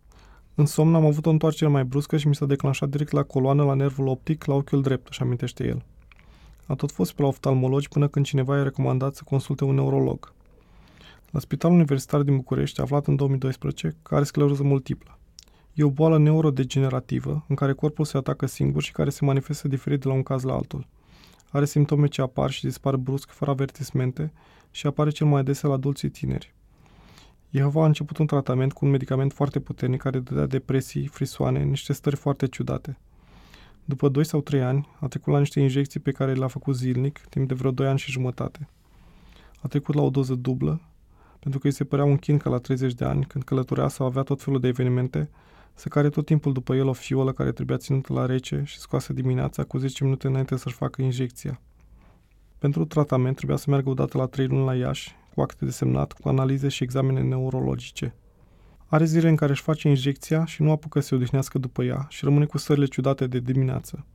[0.55, 3.63] În somn am avut o întoarcere mai bruscă și mi s-a declanșat direct la coloană
[3.63, 5.85] la nervul optic la ochiul drept, își amintește el.
[6.67, 10.33] A tot fost pe la oftalmologi până când cineva i-a recomandat să consulte un neurolog.
[11.31, 15.14] La Spitalul Universitar din București, aflat în 2012, că are scleroză multiplă.
[15.77, 19.99] E o boală neurodegenerativă în care corpul se atacă singur și care se manifestă diferit
[20.01, 20.87] de la un caz la altul.
[21.49, 24.31] Are simptome ce apar și dispar brusc, fără avertismente
[24.71, 26.53] și apare cel mai adesea la adulții tineri.
[27.49, 31.93] Jehova a început un tratament cu un medicament foarte puternic care dădea depresii, frisoane, niște
[31.93, 32.97] stări foarte ciudate.
[33.85, 37.19] După 2 sau 3 ani, a trecut la niște injecții pe care le-a făcut zilnic,
[37.29, 38.67] timp de vreo 2 ani și jumătate.
[39.61, 40.81] A trecut la o doză dublă,
[41.39, 44.05] pentru că îi se părea un chin că la 30 de ani, când călătorea sau
[44.05, 45.29] avea tot felul de evenimente,
[45.75, 49.13] se care tot timpul după el o fiolă care trebuia ținută la rece și scoasă
[49.13, 51.61] dimineața cu 10 minute înainte să-și facă injecția.
[52.57, 56.13] Pentru tratament trebuia să meargă odată la 3 luni la Iași, cu acte de semnat,
[56.13, 58.15] cu analize și examene neurologice.
[58.85, 62.05] Are zile în care își face injecția și nu apucă să se odihnească după ea
[62.09, 64.05] și rămâne cu stările ciudate de dimineață.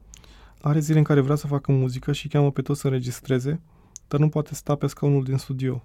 [0.61, 3.61] Are zile în care vrea să facă muzică și cheamă pe toți să înregistreze,
[4.09, 5.85] dar nu poate sta pe scaunul din studio.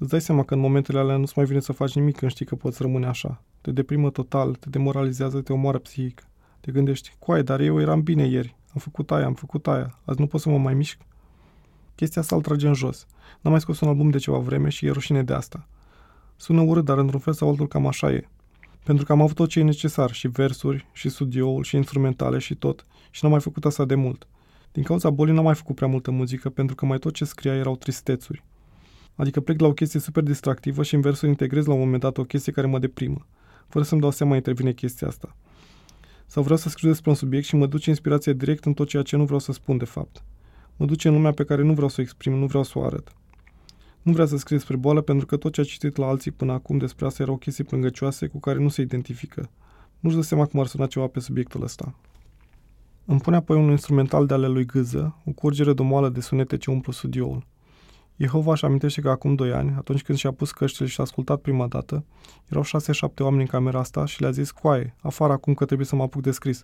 [0.00, 2.46] Îți dai seama că în momentele alea nu-ți mai vine să faci nimic când știi
[2.46, 3.42] că poți rămâne așa.
[3.60, 6.26] Te deprimă total, te demoralizează, te omoară psihic.
[6.60, 8.56] Te gândești, coai, dar eu eram bine ieri.
[8.74, 9.98] Am făcut aia, am făcut aia.
[10.04, 10.98] Azi nu pot să mă mai mișc.
[11.94, 13.06] Chestia asta îl trage în jos.
[13.40, 15.68] N-am mai scos un album de ceva vreme și e rușine de asta.
[16.36, 18.28] Sună urât, dar într-un fel sau altul cam așa e.
[18.84, 22.54] Pentru că am avut tot ce e necesar, și versuri, și studioul, și instrumentale, și
[22.54, 24.26] tot, și n-am mai făcut asta de mult.
[24.72, 27.54] Din cauza bolii n-am mai făcut prea multă muzică, pentru că mai tot ce scria
[27.54, 28.44] erau tristețuri.
[29.20, 32.18] Adică plec la o chestie super distractivă și în versuri integrez la un moment dat
[32.18, 33.26] o chestie care mă deprimă.
[33.68, 35.36] Fără să-mi dau seama intervine chestia asta.
[36.26, 39.02] Sau vreau să scriu despre un subiect și mă duce inspirația direct în tot ceea
[39.02, 40.24] ce nu vreau să spun de fapt.
[40.76, 42.84] Mă duce în lumea pe care nu vreau să o exprim, nu vreau să o
[42.84, 43.12] arăt.
[44.02, 46.52] Nu vrea să scrie despre boală pentru că tot ce a citit la alții până
[46.52, 49.50] acum despre asta erau chestii plângăcioase cu care nu se identifică.
[49.98, 51.94] Nu-și dă seama cum ar suna ceva pe subiectul ăsta.
[53.04, 56.70] Îmi pune apoi un instrumental de ale lui Gâză, o curgere domoală de sunete ce
[56.70, 57.46] umplu studioul.
[58.20, 61.40] Jehova își amintește că acum doi ani, atunci când și-a pus căștile și a ascultat
[61.40, 62.04] prima dată,
[62.48, 65.96] erau șase-șapte oameni în camera asta și le-a zis, coaie, afară acum că trebuie să
[65.96, 66.62] mă apuc de scris.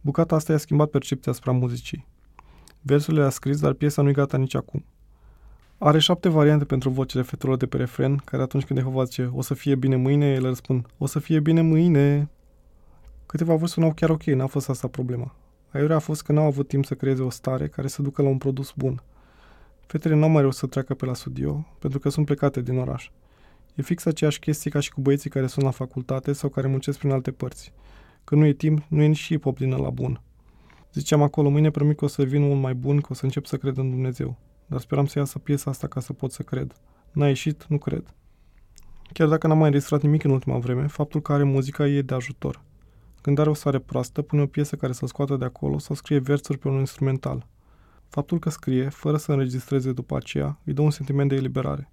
[0.00, 2.06] Bucata asta i-a schimbat percepția asupra muzicii.
[2.80, 4.84] Versurile le-a scris, dar piesa nu-i gata nici acum.
[5.78, 9.42] Are șapte variante pentru vocile fetelor de pe refren, care atunci când Jehova zice o
[9.42, 12.30] să fie bine mâine, ele răspund o să fie bine mâine.
[13.26, 15.34] Câteva voci sunau chiar ok, n-a fost asta problema.
[15.72, 18.28] Aiurea a fost că n-au avut timp să creeze o stare care să ducă la
[18.28, 19.02] un produs bun.
[19.86, 23.10] Fetele n-au mai reușit să treacă pe la studio, pentru că sunt plecate din oraș.
[23.74, 26.98] E fix aceeași chestie ca și cu băieții care sunt la facultate sau care muncesc
[26.98, 27.72] prin alte părți.
[28.24, 30.20] Că nu e timp, nu e nici și hip la bun.
[30.92, 33.46] Ziceam acolo, mâine promit că o să vin unul mai bun, că o să încep
[33.46, 34.36] să cred în Dumnezeu.
[34.66, 36.74] Dar speram să iasă piesa asta ca să pot să cred.
[37.12, 38.14] N-a ieșit, nu cred.
[39.12, 42.14] Chiar dacă n-am mai înregistrat nimic în ultima vreme, faptul că are muzica e de
[42.14, 42.62] ajutor.
[43.20, 46.18] Când are o stare proastă, pune o piesă care să scoată de acolo sau scrie
[46.18, 47.46] versuri pe un instrumental.
[48.08, 51.90] Faptul că scrie, fără să înregistreze după aceea, îi dă un sentiment de eliberare.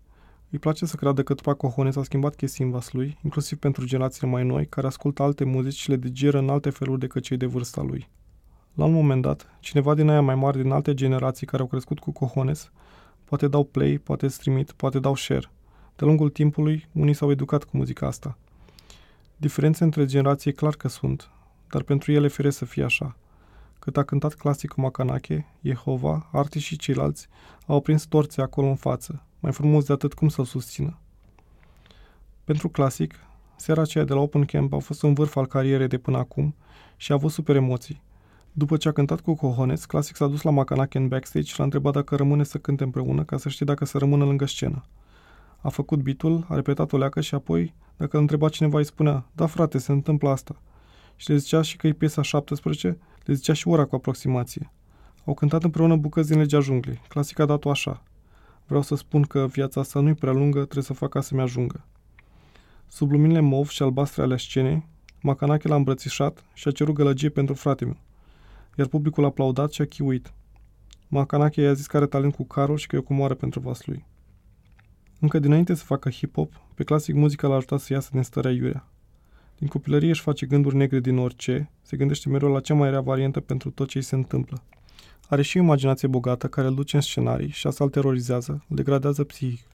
[0.50, 3.86] Îi place să creadă că Tupac Cohone s-a schimbat chestii în vas lui, inclusiv pentru
[3.86, 7.38] generațiile mai noi, care ascultă alte muzici și le digeră în alte feluri decât cei
[7.38, 8.10] de vârsta lui.
[8.74, 12.00] La un moment dat, cineva din aia mai mari din alte generații care au crescut
[12.00, 12.72] cu cojones,
[13.24, 15.52] poate dau play, poate streamit, poate dau share.
[15.96, 18.38] De lungul timpului, unii s-au educat cu muzica asta.
[19.38, 21.30] Diferențe între generații e clar că sunt,
[21.70, 23.16] dar pentru ele fere să fie așa.
[23.84, 27.28] Cât a cântat clasicul Macanache, Jehova, Arti și ceilalți
[27.66, 30.98] au prins torțe acolo în față, mai frumos de atât cum să-l susțină.
[32.44, 33.14] Pentru clasic,
[33.56, 36.56] seara aceea de la Open Camp a fost un vârf al carierei de până acum
[36.98, 38.02] și a avut super emoții–
[38.52, 41.64] după ce a cântat cu Cojones, Classic s-a dus la Macanache în backstage și l-a
[41.64, 44.84] întrebat dacă rămâne să cânte împreună, ca să știe dacă să rămână lângă scenă.
[45.62, 49.26] A făcut bitul, a repetat o leacă și apoi, dacă îl întreba cineva, îi spunea,
[49.36, 50.56] da frate, se întâmplă asta.
[51.16, 54.72] Și le zicea și că e piesa 17, le zicea și ora cu aproximație.
[55.26, 57.02] Au cântat împreună bucăți din legea junglei.
[57.08, 58.04] Clasic a dat-o așa.
[58.66, 61.86] Vreau să spun că viața asta nu-i prea lungă, trebuie să fac ca să-mi ajungă.
[62.88, 64.88] Sub luminile mov și albastre ale scenei,
[65.22, 67.98] Macanache l-a îmbrățișat și a cerut gălăgie pentru frate meu
[68.76, 70.34] iar publicul a aplaudat și a chiuit.
[71.08, 73.86] Macanache i-a zis că are talent cu carul și că e o comoară pentru vas
[73.86, 74.06] lui.
[75.20, 78.88] Încă dinainte să facă hip-hop, pe clasic muzica l-a ajutat să iasă din starea iurea.
[79.64, 83.02] Din copilărie își face gânduri negre din orice, se gândește mereu la cea mai rea
[83.02, 84.64] variantă pentru tot ce îi se întâmplă.
[85.30, 88.76] Are și o imaginație bogată care îl duce în scenarii și asta îl terorizează, îl
[88.76, 89.68] degradează psihic.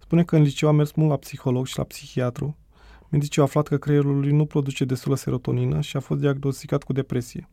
[0.00, 2.56] Spune că în liceu a mers mult la psiholog și la psihiatru.
[3.08, 6.92] Medicii au aflat că creierul lui nu produce destulă serotonină și a fost diagnosticat cu
[6.92, 7.48] depresie.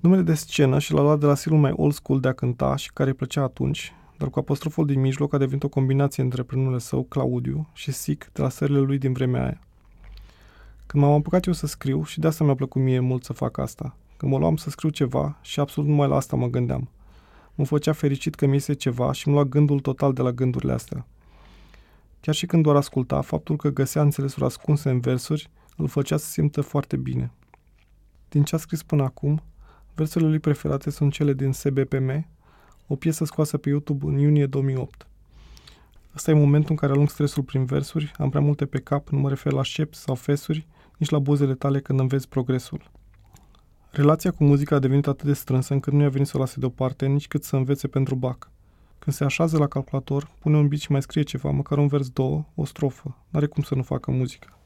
[0.00, 2.76] Numele de scenă și l-a luat de la stilul mai old school de a cânta
[2.76, 6.42] și care îi plăcea atunci, dar cu apostroful din mijloc a devenit o combinație între
[6.42, 9.60] prenumele său, Claudiu, și Sic de la sările lui din vremea aia.
[10.94, 13.58] Când m-am apucat eu să scriu, și de asta mi-a plăcut mie mult să fac
[13.58, 16.88] asta, când mă luam să scriu ceva și absolut numai la asta mă gândeam.
[17.54, 20.72] Mă făcea fericit că mi iese ceva și îmi lua gândul total de la gândurile
[20.72, 21.06] astea.
[22.20, 26.26] Chiar și când doar asculta, faptul că găsea înțelesuri ascunse în versuri îl făcea să
[26.26, 27.30] simtă foarte bine.
[28.28, 29.42] Din ce a scris până acum,
[29.94, 32.26] versurile lui preferate sunt cele din SBPM,
[32.86, 35.06] o piesă scoasă pe YouTube în iunie 2008.
[36.14, 39.18] Ăsta e momentul în care alung stresul prin versuri, am prea multe pe cap, nu
[39.18, 42.90] mă refer la șepți sau fesuri, nici la buzele tale când înveți progresul.
[43.90, 46.60] Relația cu muzica a devenit atât de strânsă încât nu i-a venit să o lase
[46.60, 48.50] deoparte, nici cât să învețe pentru bac.
[48.98, 52.08] Când se așează la calculator, pune un beat și mai scrie ceva, măcar un vers
[52.08, 53.16] două, o strofă.
[53.28, 54.58] N-are cum să nu facă muzică.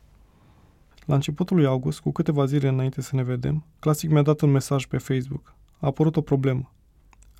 [1.05, 4.51] La începutul lui august, cu câteva zile înainte să ne vedem, Classic mi-a dat un
[4.51, 5.55] mesaj pe Facebook.
[5.79, 6.73] A apărut o problemă.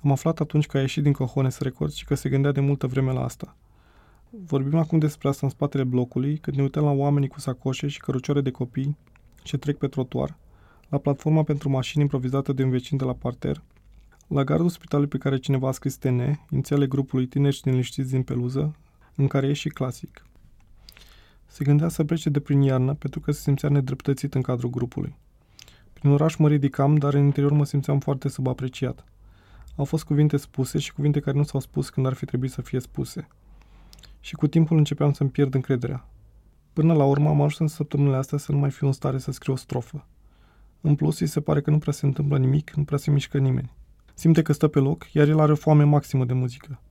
[0.03, 2.87] Am aflat atunci că a ieșit din Cojones Records și că se gândea de multă
[2.87, 3.55] vreme la asta.
[4.31, 7.99] Vorbim acum despre asta în spatele blocului, când ne uităm la oamenii cu sacoșe și
[7.99, 8.97] cărucioare de copii
[9.43, 10.37] ce trec pe trotuar,
[10.89, 13.63] la platforma pentru mașini improvizată de un vecin de la parter,
[14.27, 18.23] la gardul spitalului pe care cineva a scris TN, inițiale grupului tineri și neliniștiți din
[18.23, 18.75] peluză,
[19.15, 20.25] în care e și clasic.
[21.45, 25.15] Se gândea să plece de prin iarnă pentru că se simțea nedreptățit în cadrul grupului.
[25.93, 29.03] Prin oraș mă ridicam, dar în interior mă simțeam foarte subapreciat.
[29.75, 32.61] Au fost cuvinte spuse și cuvinte care nu s-au spus când ar fi trebuit să
[32.61, 33.27] fie spuse.
[34.19, 36.07] Și cu timpul începeam să-mi pierd încrederea.
[36.73, 39.31] Până la urmă am ajuns în săptămânile astea să nu mai fiu în stare să
[39.31, 40.05] scriu o strofă.
[40.81, 43.37] În plus, îi se pare că nu prea se întâmplă nimic, nu prea se mișcă
[43.37, 43.73] nimeni.
[44.13, 46.81] Simte că stă pe loc, iar el are o foame maximă de muzică.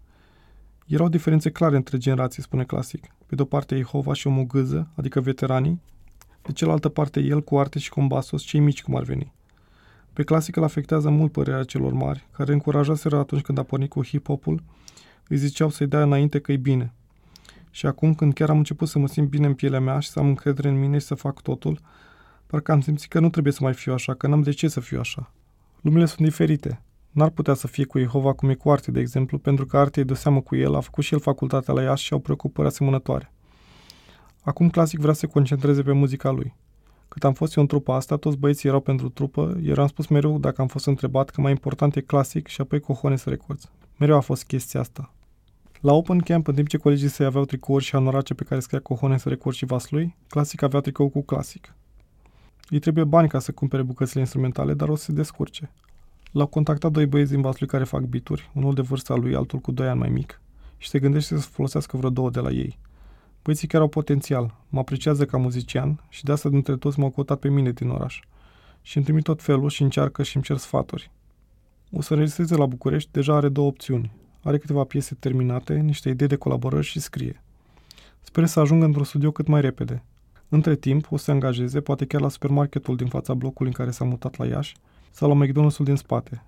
[0.86, 3.14] Erau diferențe clare între generații, spune clasic.
[3.26, 5.80] Pe de o parte Jehova și o mugâză, adică veteranii,
[6.42, 9.32] de cealaltă parte el cu arte și combasos, cei mici cum ar veni.
[10.12, 14.04] Pe clasic îl afectează mult părerea celor mari, care încurajaseră atunci când a pornit cu
[14.04, 14.62] hip-hopul,
[15.28, 16.92] îi ziceau să-i dea înainte că e bine.
[17.78, 20.18] Și acum, când chiar am început să mă simt bine în pielea mea și să
[20.18, 21.80] am încredere în mine și să fac totul,
[22.46, 24.80] parcă am simțit că nu trebuie să mai fiu așa, că n-am de ce să
[24.80, 25.32] fiu așa.
[25.80, 26.82] Lumile sunt diferite.
[27.10, 30.00] N-ar putea să fie cu Jehova cum e cu Arte, de exemplu, pentru că Arte
[30.00, 32.68] e de seamă cu el, a făcut și el facultatea la Iași și au preocupări
[32.68, 33.32] asemănătoare.
[34.42, 36.54] Acum Clasic vrea să se concentreze pe muzica lui.
[37.08, 40.06] Cât am fost eu în trupa asta, toți băieții erau pentru trupă, iar am spus
[40.06, 43.70] mereu dacă am fost întrebat că mai important e clasic și apoi Cojones Records.
[43.96, 45.12] Mereu a fost chestia asta.
[45.80, 48.80] La Open Camp, în timp ce colegii săi aveau tricouri și anorace pe care scria
[48.80, 51.74] Cojones Records și Vaslui, Clasic avea tricou cu Clasic.
[52.68, 55.70] Îi trebuie bani ca să cumpere bucățile instrumentale, dar o să se descurce.
[56.32, 59.72] L-au contactat doi băieți din Vaslui care fac bituri, unul de vârsta lui, altul cu
[59.72, 60.40] doi ani mai mic,
[60.76, 62.78] și se gândește să folosească vreo două de la ei.
[63.42, 67.38] Băieții chiar au potențial, mă apreciază ca muzician și de asta dintre toți m-au căutat
[67.38, 68.20] pe mine din oraș.
[68.82, 71.10] Și îmi trimit tot felul și încearcă și îmi cer sfaturi.
[71.92, 74.12] O să înregistreze la București, deja are două opțiuni.
[74.48, 77.42] Are câteva piese terminate, niște idei de colaborări și scrie.
[78.20, 80.02] Sper să ajungă într-un studio cât mai repede.
[80.48, 83.90] Între timp, o să se angajeze, poate chiar la supermarketul din fața blocului în care
[83.90, 84.76] s-a mutat la Iași,
[85.10, 86.42] sau la McDonald's-ul din spate.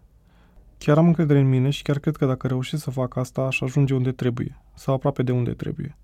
[0.79, 3.61] Chiar am încredere în mine și chiar cred că dacă reușesc să fac asta, aș
[3.61, 5.97] ajunge unde trebuie, sau aproape de unde trebuie.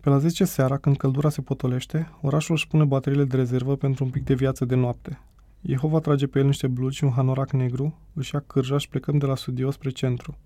[0.00, 4.04] Pe la 10 seara, când căldura se potolește, orașul își pune bateriile de rezervă pentru
[4.04, 5.20] un pic de viață de noapte.
[5.60, 9.18] Jehova trage pe el niște blugi și un hanorac negru, își ia cârja și plecăm
[9.18, 10.36] de la studio spre centru.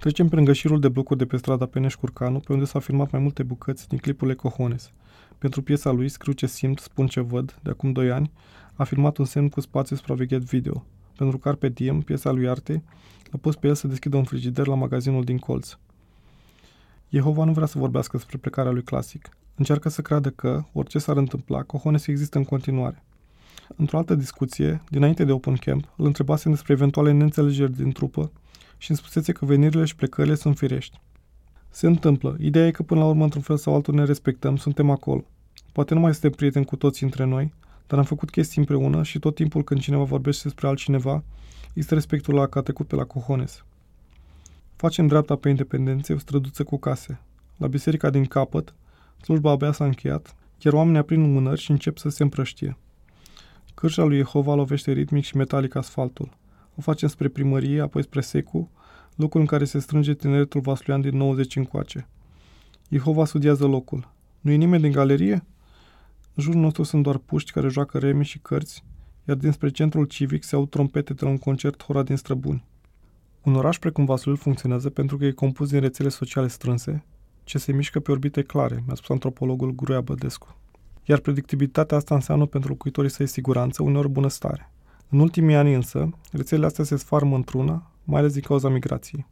[0.00, 3.20] Trecem prin gășirul de blocuri de pe strada Peneș Curcanu, pe unde s-au filmat mai
[3.20, 4.90] multe bucăți din clipul Cojones.
[5.38, 8.30] Pentru piesa lui, Scriu ce simt, spun ce văd, de acum 2 ani,
[8.74, 10.84] a filmat un semn cu spațiu supraveghet video.
[11.16, 12.82] Pentru Carpe Diem, piesa lui Arte,
[13.30, 15.76] l-a pus pe el să deschidă un frigider la magazinul din colț.
[17.08, 19.28] Jehova nu vrea să vorbească despre plecarea lui clasic.
[19.54, 23.02] Încearcă să creadă că, orice s-ar întâmpla, Cojones există în continuare.
[23.76, 28.30] Într-o altă discuție, dinainte de Open Camp, îl întrebase despre eventuale neînțelegeri din trupă
[28.80, 31.00] și îmi spusese că venirile și plecările sunt firești.
[31.68, 32.36] Se întâmplă.
[32.40, 35.24] Ideea e că până la urmă, într-un fel sau altul, ne respectăm, suntem acolo.
[35.72, 37.52] Poate nu mai suntem prieteni cu toți între noi,
[37.86, 41.22] dar am făcut chestii împreună și tot timpul când cineva vorbește despre altcineva,
[41.72, 43.64] este respectul la că a trecut pe la cojones.
[44.76, 47.20] Facem dreapta pe independențe o străduță cu case.
[47.56, 48.74] La biserica din capăt,
[49.22, 52.76] slujba abia s-a încheiat, iar oamenii aprind mânări și încep să se împrăștie.
[53.74, 56.28] Cârșa lui Jehova lovește ritmic și metalic asfaltul.
[56.80, 58.70] O facem spre primărie, apoi spre Secu,
[59.16, 62.08] locul în care se strânge tineretul vasluian din 90 încoace.
[62.88, 64.12] Jehova studiază locul.
[64.40, 65.44] Nu e nimeni din galerie?
[66.34, 68.84] În jurul nostru sunt doar puști care joacă remi și cărți,
[69.24, 72.64] iar dinspre centrul civic se aud trompete de la un concert hora din străbuni.
[73.42, 77.04] Un oraș precum Vaslui funcționează pentru că e compus din rețele sociale strânse,
[77.44, 80.56] ce se mișcă pe orbite clare, mi-a spus antropologul Gruia Bădescu.
[81.04, 84.70] Iar predictibilitatea asta înseamnă pentru locuitorii săi siguranță, uneori bunăstare.
[85.12, 89.26] În ultimii ani însă, rețelele astea se sfarmă într-una, mai ales din cauza migrației.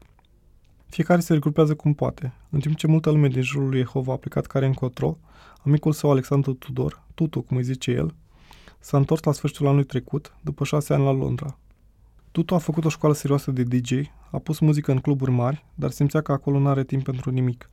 [0.87, 2.33] Fiecare se regrupează cum poate.
[2.51, 5.19] În timp ce multă lume din jurul lui Jehova a plecat care încotro,
[5.65, 8.15] amicul său Alexandru Tudor, Tutu, cum îi zice el,
[8.79, 11.59] s-a întors la sfârșitul anului trecut, după șase ani la Londra.
[12.33, 13.93] Tutu a făcut o școală serioasă de DJ,
[14.31, 17.71] a pus muzică în cluburi mari, dar simțea că acolo nu are timp pentru nimic.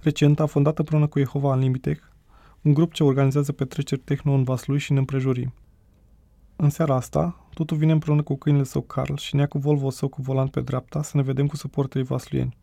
[0.00, 2.10] Recent a fondat împreună cu Jehova Unlimited,
[2.62, 5.52] un grup ce organizează petreceri techno în Vaslui și în împrejurim.
[6.56, 10.08] În seara asta, Tutu vine împreună cu câinele său Carl și nea cu Volvo său
[10.08, 12.56] cu volant pe dreapta să ne vedem cu suporterii vasluieni.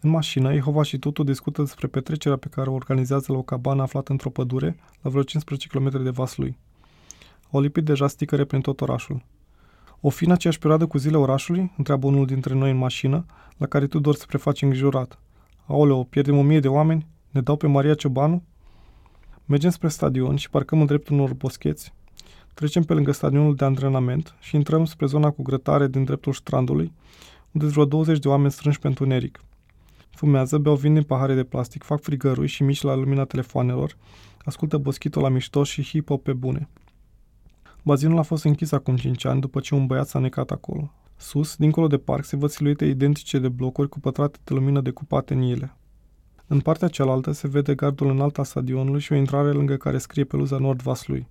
[0.00, 3.82] În mașină, Jehova și Tutu discută despre petrecerea pe care o organizează la o cabană
[3.82, 6.58] aflată într-o pădure, la vreo 15 km de Vaslui.
[7.50, 9.24] Au lipit deja sticăre prin tot orașul.
[10.00, 11.72] O fi în aceeași perioadă cu zile orașului?
[11.76, 13.24] Întreabă unul dintre noi în mașină,
[13.56, 15.18] la care tu doar se preface îngrijorat.
[15.66, 17.06] Aoleo, pierdem o mie de oameni?
[17.30, 18.42] Ne dau pe Maria Ciobanu?
[19.44, 21.94] Mergem spre stadion și parcăm în dreptul unor boscheți.
[22.56, 26.92] Trecem pe lângă stadionul de antrenament și intrăm spre zona cu grătare din dreptul strandului,
[27.52, 29.44] unde vreo 20 de oameni strânși pentru neric.
[30.10, 33.96] Fumează, beau vin din pahare de plastic, fac frigărui și mici la lumina telefoanelor,
[34.44, 36.68] ascultă boschito la mișto și hip-hop pe bune.
[37.82, 40.92] Bazinul a fost închis acum 5 ani după ce un băiat s-a necat acolo.
[41.16, 45.34] Sus, dincolo de parc, se văd siluete identice de blocuri cu pătrate de lumină decupate
[45.34, 45.76] în ele.
[46.46, 50.24] În partea cealaltă se vede gardul înalt al stadionului și o intrare lângă care scrie
[50.24, 51.28] peluza Nord Vaslui.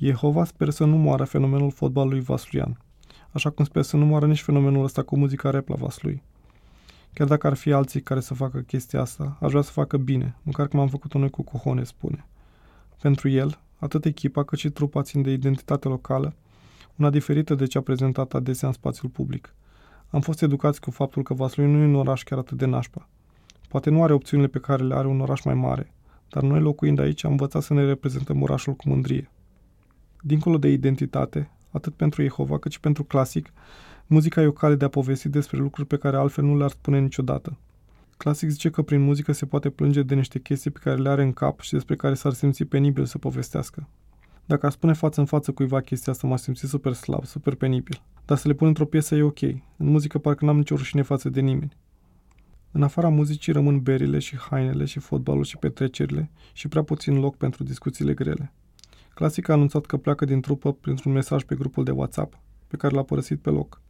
[0.00, 2.82] Jehova sper să nu moară fenomenul fotbalului vasluian,
[3.30, 6.22] așa cum sper să nu moară nici fenomenul ăsta cu muzica rap la Vaslui.
[7.12, 10.36] Chiar dacă ar fi alții care să facă chestia asta, aș vrea să facă bine,
[10.42, 12.26] măcar cum am făcut-o noi cu cohone, spune.
[13.00, 16.34] Pentru el, atât echipa cât și trupa țin de identitate locală,
[16.96, 19.54] una diferită de cea prezentată adesea în spațiul public.
[20.10, 23.08] Am fost educați cu faptul că Vaslui nu e un oraș chiar atât de nașpa.
[23.68, 25.92] Poate nu are opțiunile pe care le are un oraș mai mare,
[26.28, 29.30] dar noi locuind aici am învățat să ne reprezentăm orașul cu mândrie.
[30.28, 33.52] Dincolo de identitate, atât pentru Jehova cât și pentru clasic,
[34.06, 36.98] muzica e o cale de a povesti despre lucruri pe care altfel nu le-ar spune
[37.00, 37.56] niciodată.
[38.16, 41.22] Clasic zice că prin muzică se poate plânge de niște chestii pe care le are
[41.22, 43.88] în cap și despre care s-ar simți penibil să povestească.
[44.44, 48.02] Dacă ar spune față în față cuiva chestia asta, m-ar simți super slab, super penibil.
[48.24, 49.42] Dar să le pun într-o piesă e ok.
[49.42, 51.76] În muzică parcă n-am nicio rușine față de nimeni.
[52.70, 57.36] În afara muzicii rămân berile și hainele și fotbalul și petrecerile și prea puțin loc
[57.36, 58.52] pentru discuțiile grele.
[59.18, 62.94] Clasic a anunțat că pleacă din trupă printr-un mesaj pe grupul de WhatsApp, pe care
[62.94, 63.80] l-a părăsit pe loc.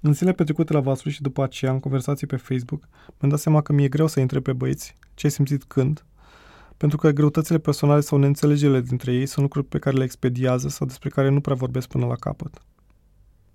[0.00, 2.88] În zilele petrecute la Vasul și după aceea, în conversații pe Facebook,
[3.18, 6.04] mi-am dat seama că mi-e greu să intre pe băieți ce ai simțit când,
[6.76, 10.86] pentru că greutățile personale sau neînțelegerile dintre ei sunt lucruri pe care le expediază sau
[10.86, 12.62] despre care nu prea vorbesc până la capăt.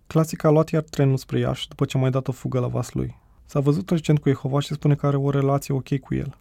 [0.08, 2.68] Clasic a luat iar trenul spre Iași după ce a mai dat o fugă la
[2.68, 3.16] vas lui.
[3.46, 6.38] S-a văzut recent cu Jehova și spune că are o relație ok cu el.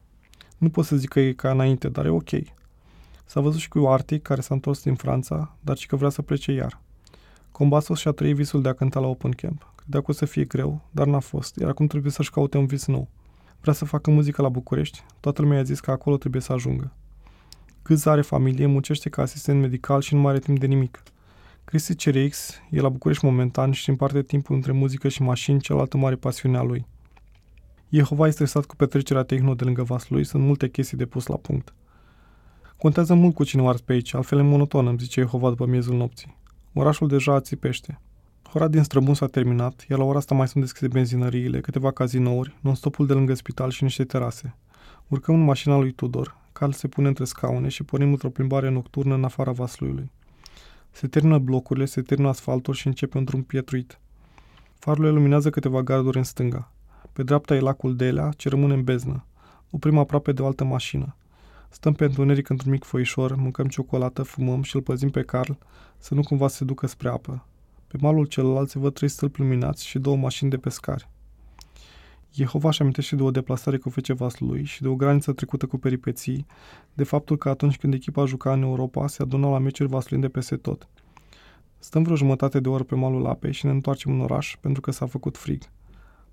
[0.59, 2.31] Nu pot să zic că e ca înainte, dar e ok.
[3.27, 6.23] S-a văzut și cu Arctic, care s-a întors din Franța, dar și că vrea să
[6.23, 6.81] plece iar.
[7.53, 9.73] Combasos și-a trăit visul de a cânta la Open Camp.
[9.75, 12.67] Credea că o să fie greu, dar n-a fost, iar acum trebuie să-și caute un
[12.67, 13.09] vis nou.
[13.61, 16.93] Vrea să facă muzică la București, toată lumea i-a zis că acolo trebuie să ajungă.
[17.83, 21.03] Cât are familie, muncește ca asistent medical și nu mai are timp de nimic.
[21.65, 26.15] Cristi CRX e la București momentan și împarte timpul între muzică și mașini, cealaltă mare
[26.15, 26.87] pasiune a lui.
[27.89, 31.27] Jehova este stresat cu petrecerea tehno de lângă vas lui, sunt multe chestii de pus
[31.27, 31.75] la punct.
[32.79, 35.97] Contează mult cu cine ars pe aici, altfel e monoton, îmi zice Jehova după miezul
[35.97, 36.37] nopții.
[36.73, 38.01] Orașul deja ațipește.
[38.53, 42.57] Ora din străbun s-a terminat, iar la ora asta mai sunt deschise benzinăriile, câteva cazinouri,
[42.61, 44.55] non-stopul de lângă spital și niște terase.
[45.09, 49.15] Urcăm în mașina lui Tudor, Carl se pune între scaune și pornim într-o plimbare nocturnă
[49.15, 50.11] în afara vasluiului.
[50.91, 53.99] Se termină blocurile, se termină asfaltul și începe un drum pietruit.
[54.79, 56.73] Farurile luminează câteva garduri în stânga.
[57.13, 59.25] Pe dreapta e lacul Delea, ce rămâne în beznă.
[59.71, 61.17] Oprim aproape de o altă mașină.
[61.69, 65.53] Stăm pe întuneric într-un mic foișor, mâncăm ciocolată, fumăm și îl păzim pe Carl
[65.99, 67.47] să nu cumva se ducă spre apă.
[67.87, 71.09] Pe malul celălalt se văd trei stâlpi luminați și două mașini de pescari.
[72.33, 75.77] Jehova își amintește de o deplasare cu fece vaslui și de o graniță trecută cu
[75.77, 76.47] peripeții,
[76.95, 80.31] de faptul că atunci când echipa juca în Europa, se adunau la meciuri vasluind de
[80.31, 80.89] peste tot.
[81.79, 84.91] Stăm vreo jumătate de oră pe malul apei și ne întoarcem în oraș pentru că
[84.91, 85.63] s-a făcut frig.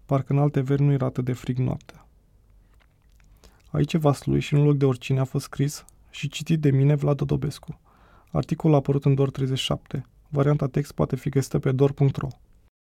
[0.06, 2.08] Parcă în alte veri nu era atât de frig noaptea.
[3.74, 7.18] Aici vaslui și în loc de oricine a fost scris și citit de mine Vlad
[7.18, 7.80] Dodobescu.
[8.32, 10.06] Articolul a apărut în DOR 37.
[10.30, 12.28] Varianta text poate fi găsită pe dor.ro.